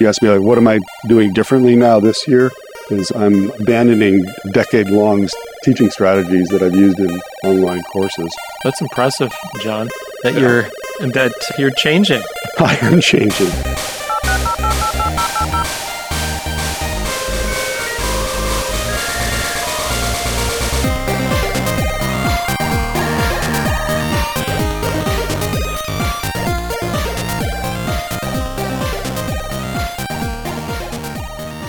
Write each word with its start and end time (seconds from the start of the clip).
You 0.00 0.06
asked 0.06 0.22
me, 0.22 0.28
like, 0.28 0.40
what 0.40 0.58
am 0.58 0.68
I 0.68 0.78
doing 1.08 1.32
differently 1.32 1.74
now 1.74 1.98
this 1.98 2.28
year? 2.28 2.50
Is 2.90 3.10
I'm 3.10 3.50
abandoning 3.52 4.24
decade 4.52 4.88
long 4.88 5.28
teaching 5.62 5.90
strategies 5.90 6.48
that 6.48 6.62
I've 6.62 6.74
used 6.74 6.98
in 7.00 7.20
online 7.44 7.82
courses. 7.92 8.34
That's 8.64 8.80
impressive, 8.80 9.32
John, 9.60 9.88
that 10.22 10.34
yeah. 10.34 10.40
you're 10.40 10.62
that 11.10 11.32
you're 11.58 11.72
changing. 11.72 12.22
I 12.58 12.76
am 12.76 13.00
changing. 13.00 13.50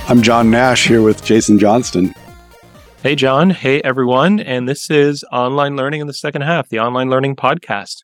I'm 0.09 0.23
John 0.23 0.49
Nash 0.49 0.87
here 0.87 1.03
with 1.03 1.23
Jason 1.23 1.59
Johnston. 1.59 2.15
Hey, 3.03 3.13
John. 3.13 3.51
Hey, 3.51 3.79
everyone. 3.83 4.39
And 4.39 4.67
this 4.67 4.89
is 4.89 5.23
Online 5.31 5.75
Learning 5.75 6.01
in 6.01 6.07
the 6.07 6.15
Second 6.15 6.41
Half, 6.41 6.69
the 6.69 6.79
Online 6.79 7.11
Learning 7.11 7.35
Podcast. 7.35 7.97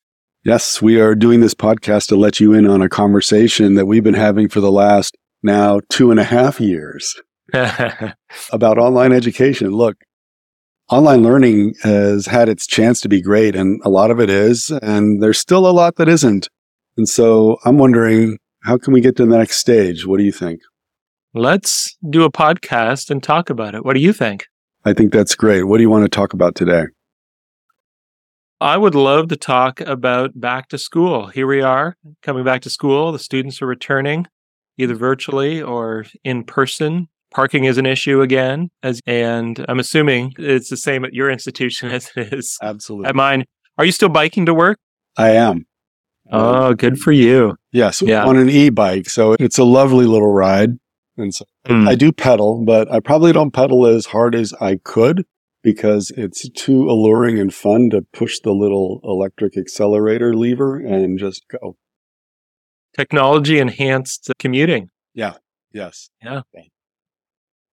Yes, 0.44 0.84
we 0.84 1.02
are 1.02 1.16
doing 1.16 1.40
this 1.40 1.56
podcast 1.56 2.10
to 2.10 2.16
let 2.16 2.40
you 2.40 2.54
in 2.54 2.68
on 2.68 2.84
a 2.84 2.90
conversation 2.90 3.74
that 3.74 3.88
we've 3.88 4.04
been 4.04 4.14
having 4.14 4.50
for 4.50 4.60
the 4.60 4.72
last 4.72 5.18
now 5.42 5.82
two 5.90 6.12
and 6.12 6.20
a 6.20 6.24
half 6.24 6.60
years 6.60 7.20
about 8.52 8.78
online 8.78 9.12
education. 9.12 9.72
Look, 9.72 9.98
online 10.92 11.24
learning 11.24 11.74
has 11.82 12.28
had 12.28 12.50
its 12.50 12.68
chance 12.68 13.02
to 13.02 13.10
be 13.10 13.20
great, 13.20 13.56
and 13.56 13.82
a 13.84 13.90
lot 13.90 14.12
of 14.12 14.20
it 14.20 14.30
is, 14.30 14.70
and 14.70 15.24
there's 15.24 15.40
still 15.40 15.68
a 15.68 15.74
lot 15.74 15.96
that 15.96 16.08
isn't. 16.08 16.50
And 16.98 17.10
so 17.10 17.58
I'm 17.66 17.80
wondering, 17.80 18.38
how 18.62 18.78
can 18.78 18.94
we 18.94 19.02
get 19.02 19.16
to 19.16 19.26
the 19.26 19.38
next 19.40 19.58
stage? 19.58 20.06
What 20.06 20.20
do 20.20 20.24
you 20.24 20.32
think? 20.32 20.62
Let's 21.36 21.96
do 22.10 22.24
a 22.24 22.32
podcast 22.32 23.12
and 23.12 23.22
talk 23.22 23.50
about 23.50 23.76
it. 23.76 23.86
What 23.86 23.94
do 23.94 24.00
you 24.00 24.14
think? 24.14 24.48
I 24.86 24.94
think 24.94 25.12
that's 25.12 25.36
great. 25.36 25.64
What 25.64 25.78
do 25.78 25.84
you 25.84 25.90
want 25.90 26.06
to 26.06 26.10
talk 26.10 26.34
about 26.34 26.56
today? 26.56 26.86
I 28.62 28.78
would 28.78 28.96
love 28.96 29.28
to 29.28 29.36
talk 29.36 29.82
about 29.82 30.40
back 30.40 30.70
to 30.70 30.78
school. 30.78 31.28
Here 31.28 31.46
we 31.46 31.62
are 31.62 31.98
coming 32.22 32.46
back 32.46 32.62
to 32.62 32.70
school. 32.70 33.12
The 33.12 33.20
students 33.20 33.62
are 33.62 33.68
returning 33.68 34.28
either 34.78 34.96
virtually 34.96 35.62
or 35.62 36.06
in 36.24 36.44
person. 36.44 37.08
Parking 37.32 37.66
is 37.66 37.78
an 37.78 37.86
issue 37.86 38.22
again, 38.22 38.70
as 38.82 39.02
and 39.06 39.66
I'm 39.68 39.80
assuming 39.80 40.34
it's 40.38 40.70
the 40.70 40.78
same 40.78 41.04
at 41.04 41.14
your 41.14 41.30
institution 41.30 41.92
as 41.92 42.10
it 42.16 42.34
is 42.34 42.58
Absolutely. 42.62 43.10
at 43.10 43.16
mine. 43.16 43.44
Are 43.78 43.84
you 43.84 43.92
still 43.92 44.10
biking 44.10 44.46
to 44.46 44.54
work? 44.54 44.78
I 45.18 45.32
am. 45.32 45.66
Oh, 46.32 46.74
good 46.74 46.98
for 46.98 47.12
you. 47.12 47.56
Yes, 47.72 48.02
yeah. 48.02 48.26
on 48.26 48.38
an 48.38 48.50
e-bike. 48.50 49.10
So 49.10 49.36
it's 49.40 49.58
a 49.58 49.64
lovely 49.64 50.06
little 50.06 50.32
ride. 50.32 50.72
And 51.18 51.34
so 51.34 51.46
mm. 51.68 51.88
I 51.88 51.96
do 51.96 52.12
pedal, 52.12 52.64
but 52.66 52.92
I 52.92 53.00
probably 53.00 53.32
don't 53.32 53.52
pedal 53.52 53.86
as 53.86 54.08
hard 54.08 54.36
as 54.36 54.54
I 54.60 54.78
could 54.84 55.26
because 55.64 56.12
it's 56.16 56.48
too 56.50 56.90
alluring 56.90 57.40
and 57.40 57.54
fun 57.54 57.90
to 57.90 58.02
push 58.14 58.40
the 58.40 58.52
little 58.52 59.02
electric 59.04 59.58
accelerator 59.58 60.36
lever 60.36 60.78
and 60.78 61.18
just 61.18 61.44
go. 61.50 61.78
Technology 62.96 63.60
enhanced 63.60 64.32
commuting. 64.38 64.90
Yeah. 65.14 65.36
Yes. 65.74 66.10
Yeah. 66.24 66.42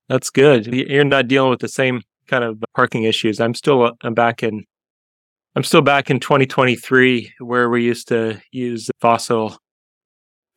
That's 0.09 0.31
good. 0.31 0.67
You're 0.67 1.05
not 1.05 1.29
dealing 1.29 1.51
with 1.51 1.61
the 1.61 1.69
same 1.69 2.03
kind 2.29 2.45
of 2.45 2.62
parking 2.75 3.05
issues. 3.05 3.41
I'm 3.41 3.55
still 3.55 3.83
uh, 3.83 3.93
I'm 4.03 4.15
back 4.15 4.43
in 4.43 4.65
I'm 5.55 5.65
still 5.65 5.83
back 5.83 6.11
in 6.11 6.19
2023 6.19 7.34
where 7.41 7.69
we 7.69 7.84
used 7.84 8.09
to 8.09 8.41
use 8.51 8.91
fossil 9.01 9.59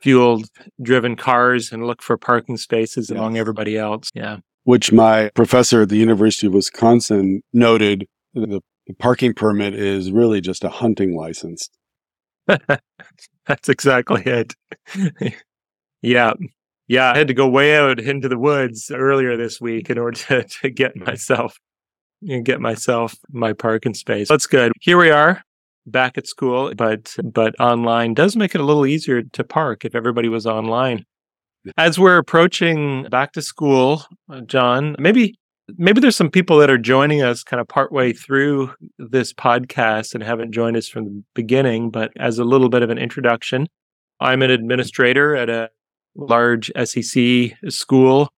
fuel 0.02 0.44
driven 0.82 1.16
cars 1.16 1.72
and 1.72 1.86
look 1.86 2.02
for 2.02 2.18
parking 2.18 2.58
spaces 2.58 3.10
yeah. 3.10 3.18
among 3.18 3.38
everybody 3.38 3.78
else. 3.78 4.10
Yeah. 4.14 4.38
Which 4.64 4.92
my 4.92 5.30
professor 5.36 5.84
at 5.84 5.90
the 5.90 5.98
University 5.98 6.48
of 6.48 6.54
Wisconsin 6.54 7.42
noted 7.54 8.08
the, 8.34 8.62
the 8.88 8.94
parking 8.96 9.34
permit 9.34 9.76
is 9.76 10.12
really 10.12 10.42
just 10.42 10.64
a 10.64 10.70
hunting 10.70 11.16
license. 11.16 11.70
That's 12.48 13.70
exactly 13.70 14.24
it. 14.26 14.54
yeah. 16.02 16.34
Yeah. 16.88 17.12
I 17.12 17.18
had 17.18 17.28
to 17.28 17.34
go 17.34 17.48
way 17.48 17.78
out 17.78 18.00
into 18.00 18.28
the 18.28 18.40
woods 18.40 18.92
earlier 18.92 19.38
this 19.38 19.62
week 19.62 19.90
in 19.90 19.98
order 19.98 20.18
to, 20.28 20.44
to 20.44 20.70
get 20.70 20.96
myself 20.96 21.58
and 22.22 22.44
get 22.44 22.60
myself 22.60 23.16
my 23.32 23.54
parking 23.54 23.94
space. 23.94 24.30
That's 24.30 24.48
good. 24.48 24.72
Here 24.82 24.98
we 24.98 25.12
are 25.12 25.45
back 25.86 26.18
at 26.18 26.28
school, 26.28 26.74
but 26.76 27.16
but 27.24 27.60
online 27.60 28.14
does 28.14 28.36
make 28.36 28.56
it 28.56 28.62
a 28.62 28.66
little 28.66 28.86
easier 28.86 29.22
to 29.22 29.44
park 29.44 29.86
if 29.86 29.96
everybody 29.96 30.30
was 30.30 30.46
online. 30.46 31.06
As 31.78 31.98
we're 31.98 32.18
approaching 32.18 33.04
back 33.10 33.32
to 33.34 33.42
school, 33.42 34.04
uh, 34.30 34.42
John, 34.42 34.96
maybe 35.00 35.36
maybe 35.78 36.00
there's 36.00 36.16
some 36.16 36.30
people 36.30 36.58
that 36.60 36.70
are 36.70 36.78
joining 36.78 37.22
us 37.22 37.44
kind 37.44 37.60
of 37.60 37.68
partway 37.68 38.14
through 38.14 38.72
this 39.00 39.34
podcast 39.34 40.14
and 40.14 40.24
haven't 40.24 40.52
joined 40.52 40.78
us 40.78 40.88
from 40.88 41.06
the 41.06 41.24
beginning, 41.34 41.90
but 41.90 42.12
as 42.18 42.40
a 42.40 42.44
little 42.44 42.70
bit 42.70 42.84
of 42.84 42.90
an 42.90 42.98
introduction, 42.98 43.68
I'm 44.20 44.42
an 44.42 44.52
administrator 44.52 45.36
at 45.36 45.50
a 45.50 45.70
large 46.16 46.72
SEC 46.84 47.54
school 47.70 48.30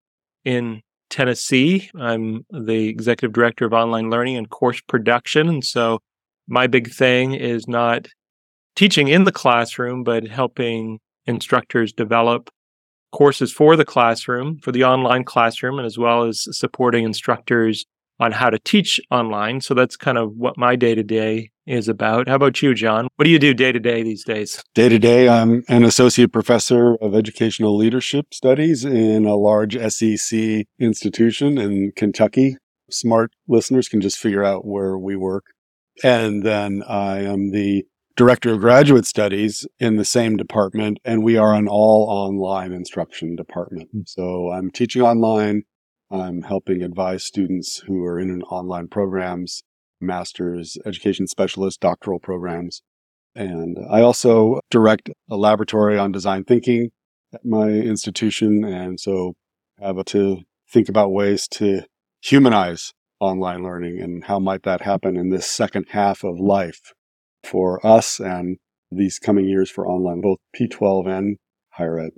in 0.46 0.82
Tennessee. 1.10 1.90
I'm 2.00 2.46
the 2.50 2.88
executive 2.88 3.34
director 3.34 3.66
of 3.66 3.74
online 3.74 4.10
learning 4.10 4.38
and 4.38 4.50
course 4.50 4.82
production. 4.82 5.48
And 5.48 5.64
so 5.64 6.00
my 6.48 6.68
big 6.68 6.90
thing 6.90 7.34
is 7.34 7.68
not 7.68 8.08
teaching 8.76 9.08
in 9.08 9.24
the 9.24 9.32
classroom, 9.32 10.04
but 10.04 10.28
helping 10.28 11.00
instructors 11.26 11.92
develop 11.92 12.50
courses 13.12 13.52
for 13.52 13.76
the 13.76 13.86
classroom, 13.86 14.60
for 14.60 14.72
the 14.72 14.84
online 14.84 15.24
classroom, 15.24 15.78
and 15.78 15.86
as 15.86 15.98
well 15.98 16.24
as 16.24 16.48
supporting 16.52 17.04
instructors 17.04 17.86
on 18.20 18.32
how 18.32 18.50
to 18.50 18.60
teach 18.60 19.00
online. 19.12 19.62
So 19.62 19.74
that's 19.74 19.96
kind 19.96 20.18
of 20.18 20.34
what 20.36 20.58
my 20.58 20.76
day 20.76 20.96
to 20.96 21.04
day 21.04 21.52
is 21.66 21.88
about. 21.88 22.28
How 22.28 22.36
about 22.36 22.62
you, 22.62 22.74
John? 22.74 23.08
What 23.16 23.26
do 23.26 23.30
you 23.30 23.40
do 23.40 23.54
day 23.54 23.72
to 23.72 23.80
day 23.80 24.02
these 24.02 24.24
days? 24.24 24.64
Day 24.74 24.90
to 24.90 24.98
day, 24.98 25.30
I'm 25.30 25.64
an 25.68 25.84
associate 25.84 26.32
professor 26.32 26.96
of 26.96 27.14
educational 27.14 27.76
leadership 27.76 28.34
studies 28.34 28.86
in 28.86 29.26
a 29.26 29.36
large 29.36 29.78
SEC 29.92 30.66
institution 30.80 31.58
in 31.58 31.92
Kentucky. 31.96 32.58
Smart 32.90 33.32
listeners 33.48 33.90
can 33.90 34.02
just 34.02 34.18
figure 34.18 34.44
out 34.44 34.66
where 34.66 34.98
we 34.98 35.16
work. 35.16 35.46
And 36.04 36.44
then 36.44 36.84
I 36.88 37.20
am 37.24 37.52
the 37.52 37.86
director 38.16 38.54
of 38.54 38.60
graduate 38.60 39.06
studies 39.06 39.68
in 39.80 39.98
the 39.98 40.06
same 40.06 40.38
department, 40.38 41.00
and 41.06 41.24
we 41.24 41.38
are 41.38 41.54
an 41.54 41.68
all 41.68 42.10
online 42.10 42.74
instruction 42.74 43.36
department. 43.36 43.90
Hmm. 43.92 44.02
So 44.06 44.52
I'm 44.52 44.72
teaching 44.72 45.02
online. 45.02 45.64
I'm 46.10 46.42
helping 46.42 46.82
advise 46.82 47.24
students 47.24 47.84
who 47.86 48.04
are 48.06 48.20
in 48.20 48.42
online 48.44 48.88
programs, 48.88 49.64
master's 50.00 50.78
education 50.86 51.28
specialist, 51.28 51.82
doctoral 51.82 52.20
programs. 52.20 52.82
And 53.36 53.78
I 53.90 54.02
also 54.02 54.62
direct 54.72 55.10
a 55.30 55.36
laboratory 55.36 55.98
on 55.98 56.12
design 56.12 56.44
thinking 56.44 56.90
at 57.34 57.46
my 57.46 57.68
institution. 57.70 58.64
And 58.64 59.00
so 59.00 59.36
have 59.80 60.04
to 60.06 60.40
think 60.72 60.90
about 60.90 61.12
ways 61.12 61.48
to 61.50 61.84
humanize 62.22 62.94
online 63.20 63.64
learning 63.64 64.00
and 64.00 64.24
how 64.24 64.40
might 64.40 64.64
that 64.64 64.82
happen 64.82 65.18
in 65.18 65.30
this 65.30 65.50
second 65.50 65.86
half 65.90 66.24
of 66.24 66.40
life 66.40 66.94
for 67.44 67.86
us 67.86 68.20
and 68.20 68.58
these 68.92 69.20
coming 69.20 69.46
years 69.46 69.70
for 69.70 69.88
online, 69.88 70.22
both 70.22 70.38
P12 70.56 71.08
and 71.08 71.38
higher 71.72 72.00
ed. 72.00 72.12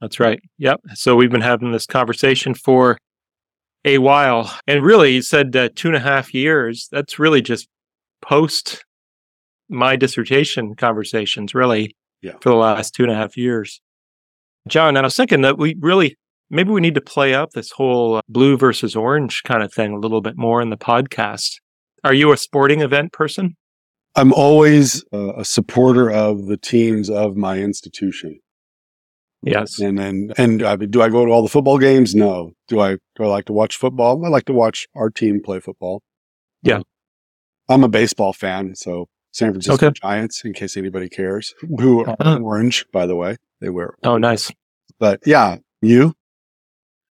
That's 0.00 0.18
right. 0.18 0.40
Yep. 0.58 0.80
So 0.94 1.14
we've 1.14 1.30
been 1.30 1.40
having 1.40 1.72
this 1.72 1.86
conversation 1.86 2.54
for 2.54 2.98
a 3.84 3.98
while. 3.98 4.52
And 4.66 4.84
really, 4.84 5.14
you 5.14 5.22
said 5.22 5.54
uh, 5.54 5.68
two 5.74 5.88
and 5.88 5.96
a 5.96 6.00
half 6.00 6.34
years. 6.34 6.88
That's 6.90 7.18
really 7.18 7.42
just 7.42 7.68
post 8.20 8.84
my 9.68 9.96
dissertation 9.96 10.74
conversations, 10.74 11.54
really, 11.54 11.94
yeah. 12.20 12.32
for 12.40 12.50
the 12.50 12.56
last 12.56 12.94
two 12.94 13.04
and 13.04 13.12
a 13.12 13.14
half 13.14 13.36
years. 13.36 13.80
John, 14.68 14.90
and 14.90 14.98
I 14.98 15.02
was 15.02 15.16
thinking 15.16 15.42
that 15.42 15.58
we 15.58 15.76
really 15.80 16.16
maybe 16.52 16.70
we 16.70 16.80
need 16.80 16.94
to 16.94 17.00
play 17.00 17.34
up 17.34 17.50
this 17.52 17.72
whole 17.72 18.16
uh, 18.16 18.20
blue 18.28 18.56
versus 18.56 18.94
orange 18.94 19.42
kind 19.42 19.62
of 19.62 19.72
thing 19.72 19.92
a 19.92 19.98
little 19.98 20.20
bit 20.20 20.36
more 20.36 20.62
in 20.62 20.70
the 20.70 20.76
podcast. 20.76 21.54
Are 22.04 22.14
you 22.14 22.30
a 22.30 22.36
sporting 22.36 22.80
event 22.80 23.12
person? 23.12 23.56
I'm 24.14 24.32
always 24.32 25.04
uh, 25.12 25.34
a 25.34 25.44
supporter 25.44 26.10
of 26.10 26.46
the 26.46 26.58
teams 26.58 27.08
of 27.08 27.34
my 27.34 27.58
institution. 27.58 28.38
Yes. 29.42 29.80
And 29.80 29.98
then, 29.98 30.32
and 30.36 30.62
I 30.62 30.76
mean, 30.76 30.90
do 30.90 31.02
I 31.02 31.08
go 31.08 31.24
to 31.24 31.32
all 31.32 31.42
the 31.42 31.48
football 31.48 31.78
games? 31.78 32.14
No. 32.14 32.52
Do 32.68 32.80
I, 32.80 32.98
do 33.16 33.24
I 33.24 33.26
like 33.26 33.46
to 33.46 33.52
watch 33.52 33.76
football? 33.76 34.24
I 34.24 34.28
like 34.28 34.44
to 34.44 34.52
watch 34.52 34.86
our 34.94 35.10
team 35.10 35.40
play 35.42 35.58
football. 35.58 36.02
Yeah. 36.62 36.76
Um, 36.76 36.84
I'm 37.68 37.84
a 37.84 37.88
baseball 37.88 38.32
fan. 38.32 38.74
So 38.76 39.06
San 39.32 39.52
Francisco 39.52 39.86
okay. 39.86 39.98
Giants, 40.00 40.44
in 40.44 40.52
case 40.52 40.76
anybody 40.76 41.08
cares, 41.08 41.54
who 41.78 42.04
are 42.04 42.10
uh-huh. 42.10 42.40
orange, 42.42 42.84
by 42.92 43.06
the 43.06 43.16
way, 43.16 43.38
they 43.60 43.70
wear. 43.70 43.94
Oh, 44.04 44.18
nice. 44.18 44.52
But 44.98 45.20
yeah, 45.24 45.56
you? 45.80 46.14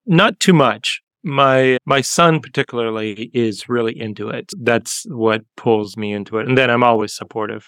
Not 0.08 0.40
too 0.40 0.54
much. 0.54 1.02
My 1.22 1.76
my 1.84 2.00
son 2.00 2.40
particularly 2.40 3.30
is 3.34 3.68
really 3.68 3.98
into 3.98 4.30
it. 4.30 4.50
That's 4.58 5.04
what 5.08 5.42
pulls 5.56 5.96
me 5.96 6.12
into 6.12 6.38
it. 6.38 6.48
And 6.48 6.56
then 6.56 6.70
I'm 6.70 6.82
always 6.82 7.14
supportive. 7.14 7.66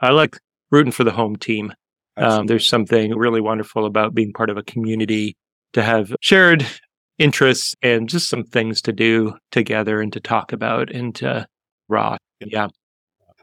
I 0.00 0.10
like 0.10 0.36
rooting 0.70 0.92
for 0.92 1.04
the 1.04 1.12
home 1.12 1.36
team. 1.36 1.72
Um, 2.18 2.46
there's 2.46 2.68
something 2.68 3.16
really 3.16 3.40
wonderful 3.40 3.86
about 3.86 4.14
being 4.14 4.32
part 4.32 4.50
of 4.50 4.56
a 4.56 4.62
community 4.62 5.36
to 5.72 5.82
have 5.82 6.14
shared 6.20 6.66
interests 7.16 7.74
and 7.80 8.08
just 8.08 8.28
some 8.28 8.44
things 8.44 8.82
to 8.82 8.92
do 8.92 9.34
together 9.50 10.00
and 10.00 10.12
to 10.12 10.20
talk 10.20 10.52
about 10.52 10.90
and 10.90 11.14
to 11.14 11.46
raw. 11.88 12.16
Yeah. 12.40 12.68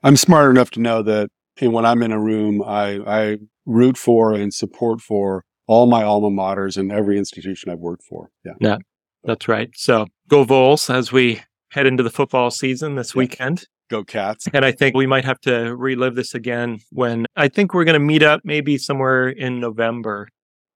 I'm 0.04 0.18
smart 0.18 0.52
enough 0.52 0.72
to 0.72 0.82
know 0.82 1.02
that 1.04 1.30
when 1.60 1.86
I'm 1.86 2.04
in 2.04 2.12
a 2.12 2.22
room, 2.22 2.62
I, 2.62 3.00
I 3.08 3.38
root 3.66 3.98
for 3.98 4.34
and 4.34 4.54
support 4.54 5.02
for 5.02 5.44
all 5.68 5.88
my 5.88 6.04
alma 6.04 6.30
maters 6.30 6.78
and 6.78 6.92
every 6.92 7.18
institution 7.18 7.72
I've 7.72 7.80
worked 7.80 8.04
for. 8.04 8.30
Yeah. 8.44 8.54
Yeah. 8.60 8.78
That's 9.24 9.48
right. 9.48 9.70
So 9.76 10.06
go 10.28 10.44
Vols 10.44 10.90
as 10.90 11.12
we 11.12 11.42
head 11.72 11.88
into 11.88 12.04
the 12.04 12.10
football 12.10 12.52
season 12.52 12.96
this 12.96 13.16
yeah. 13.16 13.20
weekend. 13.20 13.66
Go 13.90 14.04
Cats. 14.04 14.48
And 14.54 14.66
I 14.66 14.72
think 14.72 14.96
we 14.96 15.06
might 15.06 15.26
have 15.26 15.40
to 15.42 15.76
relive 15.76 16.16
this 16.16 16.34
again 16.34 16.80
when 16.92 17.26
I 17.36 17.48
think 17.48 17.74
we're 17.74 17.84
going 17.84 17.94
to 17.94 18.00
meet 18.00 18.24
up 18.24 18.42
maybe 18.44 18.78
somewhere 18.78 19.30
in 19.30 19.60
November. 19.60 20.28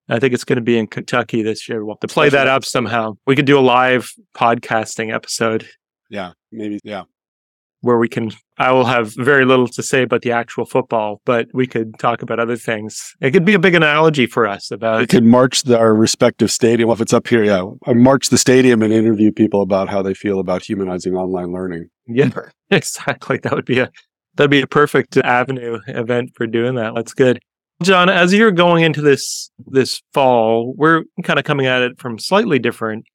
I 0.09 0.19
think 0.19 0.33
it's 0.33 0.43
going 0.43 0.57
to 0.57 0.63
be 0.63 0.77
in 0.77 0.87
Kentucky 0.87 1.41
this 1.41 1.67
year. 1.67 1.83
We'll 1.85 1.95
have 1.95 2.01
to 2.01 2.07
play 2.07 2.29
that 2.29 2.47
up 2.47 2.65
somehow. 2.65 3.13
We 3.25 3.35
could 3.35 3.45
do 3.45 3.57
a 3.57 3.61
live 3.61 4.11
podcasting 4.35 5.13
episode. 5.13 5.67
Yeah, 6.09 6.33
maybe. 6.51 6.79
Yeah 6.83 7.03
where 7.81 7.97
we 7.97 8.07
can 8.07 8.31
I 8.57 8.71
will 8.71 8.85
have 8.85 9.13
very 9.15 9.45
little 9.45 9.67
to 9.69 9.81
say 9.81 10.03
about 10.03 10.21
the 10.21 10.33
actual 10.33 10.65
football, 10.65 11.21
but 11.25 11.47
we 11.53 11.65
could 11.65 11.97
talk 11.97 12.21
about 12.21 12.39
other 12.39 12.57
things. 12.57 13.13
It 13.21 13.31
could 13.31 13.45
be 13.45 13.53
a 13.53 13.59
big 13.59 13.73
analogy 13.73 14.25
for 14.25 14.45
us 14.45 14.69
about. 14.69 14.99
We 14.99 15.07
could 15.07 15.23
march 15.23 15.63
the, 15.63 15.77
our 15.77 15.95
respective 15.95 16.51
stadium. 16.51 16.87
Well, 16.87 16.95
if 16.95 17.01
it's 17.01 17.13
up 17.13 17.27
here, 17.27 17.43
yeah, 17.43 17.63
I 17.85 17.93
march 17.93 18.29
the 18.29 18.37
stadium 18.37 18.81
and 18.81 18.91
interview 18.91 19.31
people 19.31 19.61
about 19.61 19.87
how 19.87 20.01
they 20.01 20.13
feel 20.13 20.39
about 20.39 20.63
humanizing 20.63 21.15
online 21.15 21.53
learning. 21.53 21.89
Yeah, 22.05 22.31
exactly. 22.69 23.37
That 23.37 23.53
would 23.53 23.65
be 23.65 23.79
a 23.79 23.89
that'd 24.35 24.51
be 24.51 24.61
a 24.61 24.67
perfect 24.67 25.15
avenue 25.17 25.79
event 25.87 26.31
for 26.35 26.47
doing 26.47 26.75
that. 26.75 26.95
That's 26.95 27.13
good. 27.13 27.39
John, 27.81 28.09
as 28.09 28.33
you're 28.33 28.51
going 28.51 28.83
into 28.83 29.01
this 29.01 29.51
this 29.67 30.01
fall, 30.13 30.73
we're 30.75 31.03
kind 31.23 31.39
of 31.39 31.45
coming 31.45 31.65
at 31.65 31.81
it 31.81 31.97
from 31.97 32.19
slightly 32.19 32.59
different 32.59 33.05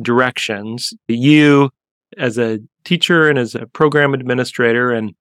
directions. 0.00 0.94
You 1.08 1.70
as 2.18 2.38
a 2.38 2.58
teacher 2.84 3.28
and 3.28 3.38
as 3.38 3.54
a 3.54 3.66
program 3.66 4.14
administrator 4.14 4.90
and 4.90 5.14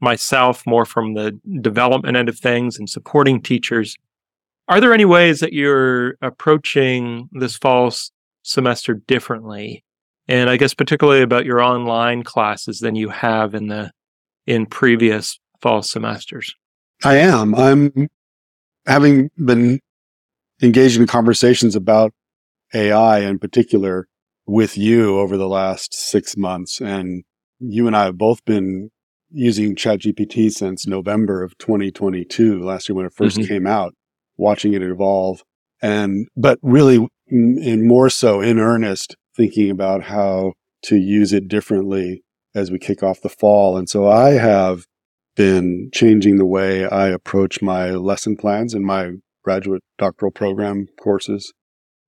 myself 0.00 0.66
more 0.66 0.84
from 0.84 1.14
the 1.14 1.38
development 1.60 2.16
end 2.16 2.28
of 2.28 2.38
things 2.38 2.78
and 2.78 2.90
supporting 2.90 3.40
teachers 3.40 3.96
are 4.68 4.80
there 4.80 4.94
any 4.94 5.04
ways 5.04 5.40
that 5.40 5.52
you're 5.52 6.14
approaching 6.22 7.28
this 7.32 7.56
fall 7.56 7.92
semester 8.42 8.94
differently? 8.94 9.84
And 10.28 10.48
i 10.48 10.56
guess 10.56 10.72
particularly 10.72 11.22
about 11.22 11.44
your 11.44 11.60
online 11.60 12.22
classes 12.22 12.78
than 12.78 12.94
you 12.94 13.08
have 13.08 13.54
in 13.54 13.66
the 13.66 13.90
in 14.46 14.66
previous 14.66 15.38
fall 15.60 15.82
semesters. 15.82 16.54
I 17.04 17.16
am. 17.16 17.54
I'm 17.54 18.08
having 18.86 19.30
been 19.36 19.80
engaged 20.62 20.98
in 20.98 21.06
conversations 21.06 21.76
about 21.76 22.12
ai 22.74 23.20
in 23.20 23.38
particular 23.38 24.06
with 24.46 24.76
you 24.76 25.18
over 25.18 25.36
the 25.36 25.48
last 25.48 25.94
six 25.94 26.36
months. 26.36 26.80
And 26.80 27.24
you 27.58 27.86
and 27.86 27.96
I 27.96 28.04
have 28.04 28.18
both 28.18 28.44
been 28.44 28.90
using 29.30 29.74
ChatGPT 29.74 30.50
since 30.50 30.86
November 30.86 31.42
of 31.42 31.56
2022, 31.58 32.62
last 32.62 32.88
year 32.88 32.96
when 32.96 33.06
it 33.06 33.14
1st 33.14 33.38
mm-hmm. 33.38 33.48
came 33.48 33.66
out, 33.66 33.94
watching 34.36 34.74
it 34.74 34.82
evolve. 34.82 35.42
And, 35.80 36.28
but 36.36 36.58
really, 36.62 37.08
in 37.28 37.88
more 37.88 38.10
so 38.10 38.40
in 38.40 38.58
earnest, 38.58 39.16
thinking 39.34 39.70
about 39.70 40.04
how 40.04 40.52
to 40.82 40.96
use 40.96 41.32
it 41.32 41.48
differently 41.48 42.22
as 42.54 42.70
we 42.70 42.78
kick 42.78 43.02
off 43.02 43.22
the 43.22 43.28
fall. 43.28 43.76
And 43.76 43.88
so 43.88 44.06
I 44.08 44.32
have 44.32 44.84
been 45.34 45.90
changing 45.94 46.36
the 46.36 46.44
way 46.44 46.86
I 46.86 47.08
approach 47.08 47.62
my 47.62 47.90
lesson 47.90 48.36
plans 48.36 48.74
in 48.74 48.84
my 48.84 49.12
graduate 49.42 49.82
doctoral 49.98 50.30
program 50.30 50.88
courses. 51.00 51.52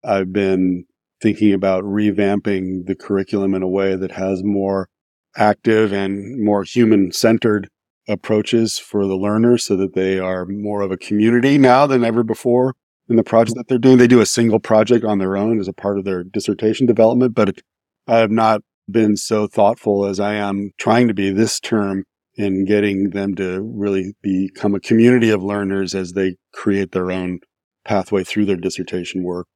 I've 0.04 0.32
been 0.32 0.84
thinking 1.20 1.52
about 1.52 1.84
revamping 1.84 2.86
the 2.86 2.94
curriculum 2.94 3.54
in 3.54 3.62
a 3.62 3.68
way 3.68 3.96
that 3.96 4.12
has 4.12 4.42
more 4.44 4.88
active 5.36 5.92
and 5.92 6.42
more 6.42 6.64
human 6.64 7.12
centered 7.12 7.68
approaches 8.08 8.78
for 8.78 9.06
the 9.06 9.16
learners 9.16 9.64
so 9.64 9.76
that 9.76 9.94
they 9.94 10.18
are 10.18 10.44
more 10.46 10.82
of 10.82 10.90
a 10.90 10.96
community 10.96 11.56
now 11.58 11.86
than 11.86 12.04
ever 12.04 12.22
before 12.22 12.74
in 13.08 13.16
the 13.16 13.22
project 13.22 13.56
that 13.56 13.68
they're 13.68 13.78
doing. 13.78 13.98
They 13.98 14.06
do 14.06 14.20
a 14.20 14.26
single 14.26 14.60
project 14.60 15.04
on 15.04 15.18
their 15.18 15.36
own 15.36 15.58
as 15.58 15.68
a 15.68 15.72
part 15.72 15.98
of 15.98 16.04
their 16.04 16.22
dissertation 16.22 16.86
development, 16.86 17.34
but 17.34 17.58
I 18.06 18.18
have 18.18 18.30
not 18.30 18.60
been 18.90 19.16
so 19.16 19.46
thoughtful 19.46 20.04
as 20.04 20.20
I 20.20 20.34
am 20.34 20.72
trying 20.78 21.08
to 21.08 21.14
be 21.14 21.30
this 21.30 21.58
term 21.58 22.04
in 22.36 22.64
getting 22.64 23.10
them 23.10 23.34
to 23.36 23.62
really 23.62 24.14
become 24.20 24.74
a 24.74 24.80
community 24.80 25.30
of 25.30 25.42
learners 25.42 25.94
as 25.94 26.12
they 26.12 26.36
create 26.52 26.92
their 26.92 27.10
own 27.10 27.38
pathway 27.84 28.24
through 28.24 28.46
their 28.46 28.56
dissertation 28.56 29.22
work. 29.22 29.46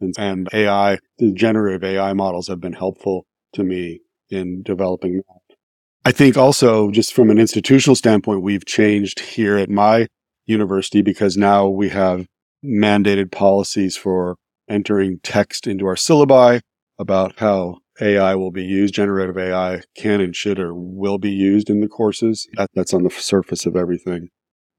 And, 0.00 0.14
and 0.18 0.48
AI, 0.52 0.98
the 1.18 1.32
generative 1.32 1.84
AI 1.84 2.12
models 2.12 2.48
have 2.48 2.60
been 2.60 2.72
helpful 2.72 3.26
to 3.54 3.62
me 3.62 4.00
in 4.30 4.62
developing 4.62 5.16
that. 5.16 5.56
I 6.04 6.12
think 6.12 6.36
also 6.36 6.90
just 6.90 7.14
from 7.14 7.30
an 7.30 7.38
institutional 7.38 7.96
standpoint, 7.96 8.42
we've 8.42 8.66
changed 8.66 9.20
here 9.20 9.56
at 9.56 9.70
my 9.70 10.08
university 10.46 11.00
because 11.00 11.36
now 11.36 11.66
we 11.68 11.88
have 11.88 12.26
mandated 12.64 13.30
policies 13.30 13.96
for 13.96 14.36
entering 14.68 15.20
text 15.22 15.66
into 15.66 15.86
our 15.86 15.94
syllabi 15.94 16.60
about 16.98 17.38
how 17.38 17.78
AI 18.00 18.34
will 18.34 18.50
be 18.50 18.64
used. 18.64 18.94
Generative 18.94 19.38
AI 19.38 19.82
can 19.96 20.20
and 20.20 20.34
should 20.34 20.58
or 20.58 20.74
will 20.74 21.18
be 21.18 21.30
used 21.30 21.70
in 21.70 21.80
the 21.80 21.88
courses. 21.88 22.48
That, 22.54 22.70
that's 22.74 22.92
on 22.92 23.02
the 23.02 23.10
surface 23.10 23.66
of 23.66 23.76
everything. 23.76 24.28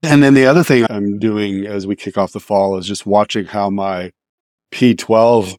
And 0.03 0.21
then 0.21 0.33
the 0.33 0.45
other 0.45 0.63
thing 0.63 0.85
I'm 0.89 1.17
doing 1.17 1.65
as 1.65 1.87
we 1.87 1.95
kick 1.95 2.17
off 2.17 2.33
the 2.33 2.39
fall 2.39 2.77
is 2.77 2.87
just 2.87 3.05
watching 3.05 3.45
how 3.45 3.69
my 3.69 4.11
P12 4.71 5.55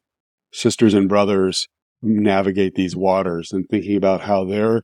sisters 0.53 0.95
and 0.95 1.09
brothers 1.09 1.69
navigate 2.03 2.75
these 2.75 2.97
waters 2.97 3.53
and 3.53 3.67
thinking 3.69 3.97
about 3.97 4.23
how 4.23 4.45
they're 4.45 4.83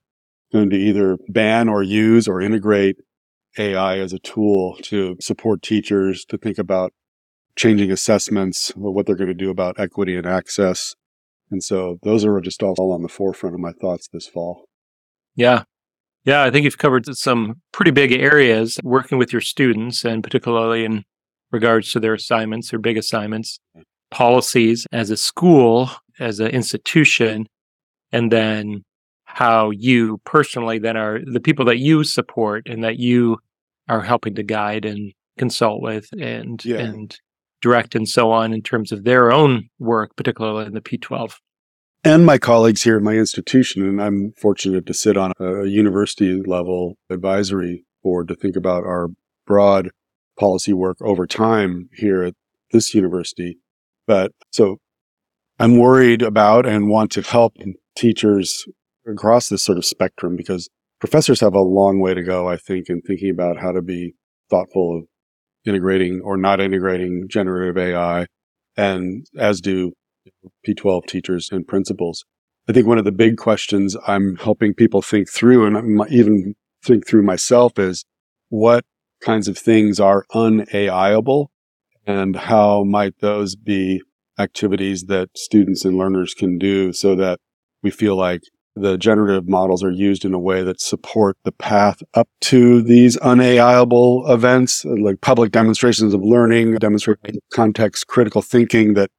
going 0.52 0.70
to 0.70 0.76
either 0.76 1.16
ban 1.28 1.68
or 1.68 1.82
use 1.82 2.28
or 2.28 2.40
integrate 2.40 2.96
AI 3.58 3.98
as 3.98 4.12
a 4.12 4.18
tool 4.18 4.76
to 4.82 5.16
support 5.20 5.62
teachers 5.62 6.24
to 6.26 6.38
think 6.38 6.58
about 6.58 6.92
changing 7.56 7.90
assessments, 7.90 8.72
or 8.80 8.92
what 8.92 9.06
they're 9.06 9.16
going 9.16 9.28
to 9.28 9.34
do 9.34 9.50
about 9.50 9.78
equity 9.78 10.16
and 10.16 10.26
access. 10.26 10.94
And 11.50 11.62
so 11.62 11.98
those 12.02 12.24
are 12.24 12.40
just 12.40 12.62
all 12.62 12.92
on 12.92 13.02
the 13.02 13.08
forefront 13.08 13.54
of 13.54 13.60
my 13.60 13.72
thoughts 13.72 14.08
this 14.10 14.26
fall. 14.26 14.64
Yeah. 15.36 15.64
Yeah, 16.24 16.44
I 16.44 16.50
think 16.50 16.64
you've 16.64 16.78
covered 16.78 17.04
some 17.16 17.60
pretty 17.72 17.90
big 17.90 18.12
areas 18.12 18.78
working 18.82 19.18
with 19.18 19.32
your 19.32 19.42
students 19.42 20.04
and 20.04 20.22
particularly 20.22 20.84
in 20.84 21.04
regards 21.50 21.92
to 21.92 22.00
their 22.00 22.14
assignments, 22.14 22.70
their 22.70 22.78
big 22.78 22.96
assignments 22.96 23.58
policies 24.12 24.86
as 24.92 25.10
a 25.10 25.16
school, 25.16 25.90
as 26.20 26.38
an 26.38 26.48
institution, 26.48 27.46
and 28.12 28.30
then 28.30 28.84
how 29.24 29.70
you 29.70 30.20
personally 30.24 30.78
then 30.78 30.96
are 30.96 31.20
the 31.24 31.40
people 31.40 31.64
that 31.64 31.78
you 31.78 32.04
support 32.04 32.68
and 32.68 32.84
that 32.84 32.98
you 32.98 33.38
are 33.88 34.02
helping 34.02 34.34
to 34.34 34.42
guide 34.42 34.84
and 34.84 35.12
consult 35.38 35.82
with 35.82 36.08
and 36.20 36.64
yeah. 36.64 36.76
and 36.76 37.18
direct 37.62 37.94
and 37.94 38.08
so 38.08 38.30
on 38.30 38.52
in 38.52 38.60
terms 38.60 38.92
of 38.92 39.04
their 39.04 39.32
own 39.32 39.68
work, 39.78 40.14
particularly 40.16 40.66
in 40.66 40.74
the 40.74 40.80
P12. 40.80 41.34
And 42.04 42.26
my 42.26 42.36
colleagues 42.36 42.82
here 42.82 42.96
at 42.96 43.02
my 43.02 43.14
institution, 43.14 43.86
and 43.86 44.02
I'm 44.02 44.32
fortunate 44.36 44.86
to 44.86 44.94
sit 44.94 45.16
on 45.16 45.32
a 45.38 45.64
university 45.64 46.42
level 46.42 46.98
advisory 47.08 47.86
board 48.02 48.28
to 48.28 48.34
think 48.34 48.56
about 48.56 48.84
our 48.84 49.08
broad 49.46 49.90
policy 50.38 50.72
work 50.72 50.98
over 51.00 51.26
time 51.26 51.88
here 51.94 52.24
at 52.24 52.34
this 52.72 52.94
university. 52.94 53.58
But 54.06 54.32
so 54.50 54.78
I'm 55.58 55.78
worried 55.78 56.22
about 56.22 56.66
and 56.66 56.88
want 56.88 57.12
to 57.12 57.22
help 57.22 57.54
teachers 57.96 58.64
across 59.06 59.48
this 59.48 59.62
sort 59.62 59.78
of 59.78 59.84
spectrum 59.84 60.36
because 60.36 60.68
professors 60.98 61.40
have 61.40 61.54
a 61.54 61.60
long 61.60 62.00
way 62.00 62.14
to 62.14 62.22
go, 62.22 62.48
I 62.48 62.56
think, 62.56 62.88
in 62.88 63.00
thinking 63.02 63.30
about 63.30 63.58
how 63.58 63.72
to 63.72 63.82
be 63.82 64.14
thoughtful 64.50 64.98
of 64.98 65.04
integrating 65.64 66.20
or 66.22 66.36
not 66.36 66.60
integrating 66.60 67.26
generative 67.28 67.78
AI, 67.78 68.26
and 68.76 69.26
as 69.38 69.60
do 69.60 69.92
P12 70.66 71.06
teachers 71.06 71.48
and 71.50 71.66
principals. 71.66 72.24
I 72.68 72.72
think 72.72 72.86
one 72.86 72.98
of 72.98 73.04
the 73.04 73.12
big 73.12 73.36
questions 73.36 73.96
I'm 74.06 74.36
helping 74.36 74.74
people 74.74 75.02
think 75.02 75.28
through 75.28 75.66
and 75.66 76.08
even 76.10 76.54
think 76.84 77.06
through 77.06 77.22
myself 77.22 77.78
is 77.78 78.04
what 78.48 78.84
kinds 79.20 79.48
of 79.48 79.58
things 79.58 79.98
are 79.98 80.24
unAIable 80.32 81.48
and 82.06 82.36
how 82.36 82.84
might 82.84 83.18
those 83.20 83.56
be 83.56 84.02
activities 84.38 85.04
that 85.04 85.30
students 85.36 85.84
and 85.84 85.96
learners 85.96 86.34
can 86.34 86.58
do 86.58 86.92
so 86.92 87.14
that 87.14 87.38
we 87.82 87.90
feel 87.90 88.16
like 88.16 88.42
the 88.74 88.96
generative 88.96 89.48
models 89.48 89.84
are 89.84 89.90
used 89.90 90.24
in 90.24 90.32
a 90.32 90.38
way 90.38 90.62
that 90.62 90.80
support 90.80 91.36
the 91.44 91.52
path 91.52 92.02
up 92.14 92.28
to 92.40 92.82
these 92.82 93.18
unAIable 93.18 94.28
events, 94.30 94.84
like 94.84 95.20
public 95.20 95.52
demonstrations 95.52 96.14
of 96.14 96.22
learning, 96.22 96.76
demonstrating 96.76 97.38
context 97.52 98.06
critical 98.06 98.40
thinking 98.40 98.94
that 98.94 99.10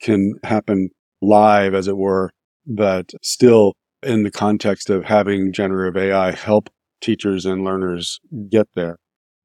can 0.00 0.34
happen 0.42 0.90
live, 1.22 1.72
as 1.72 1.86
it 1.86 1.96
were, 1.96 2.32
but 2.66 3.12
still 3.22 3.74
in 4.02 4.24
the 4.24 4.30
context 4.30 4.90
of 4.90 5.04
having 5.04 5.52
generative 5.52 5.96
AI 5.96 6.32
help 6.32 6.68
teachers 7.00 7.46
and 7.46 7.64
learners 7.64 8.18
get 8.50 8.66
there. 8.74 8.98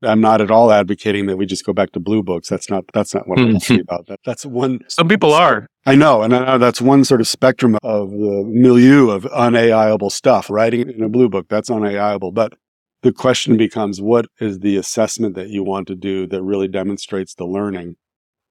I'm 0.03 0.21
not 0.21 0.41
at 0.41 0.51
all 0.51 0.71
advocating 0.71 1.27
that 1.27 1.37
we 1.37 1.45
just 1.45 1.65
go 1.65 1.73
back 1.73 1.91
to 1.91 1.99
blue 1.99 2.23
books. 2.23 2.49
That's 2.49 2.69
not 2.69 2.85
that's 2.93 3.13
not 3.13 3.27
what 3.27 3.39
I'm 3.39 3.53
talking 3.53 3.79
about. 3.81 4.07
That, 4.07 4.19
that's 4.25 4.45
one. 4.45 4.79
Some 4.87 5.07
people 5.07 5.33
are. 5.33 5.67
I 5.85 5.95
know, 5.95 6.21
and 6.21 6.35
I 6.35 6.45
know 6.45 6.57
that's 6.57 6.81
one 6.81 7.03
sort 7.03 7.21
of 7.21 7.27
spectrum 7.27 7.77
of 7.83 8.11
the 8.11 8.43
milieu 8.45 9.09
of 9.09 9.23
unAIable 9.23 10.11
stuff. 10.11 10.49
Writing 10.49 10.89
in 10.89 11.03
a 11.03 11.09
blue 11.09 11.29
book 11.29 11.47
that's 11.49 11.69
unAIable, 11.69 12.33
but 12.33 12.53
the 13.01 13.11
question 13.11 13.57
becomes, 13.57 13.99
what 13.99 14.27
is 14.39 14.59
the 14.59 14.77
assessment 14.77 15.33
that 15.35 15.49
you 15.49 15.63
want 15.63 15.87
to 15.87 15.95
do 15.95 16.27
that 16.27 16.43
really 16.43 16.67
demonstrates 16.67 17.33
the 17.33 17.45
learning? 17.45 17.95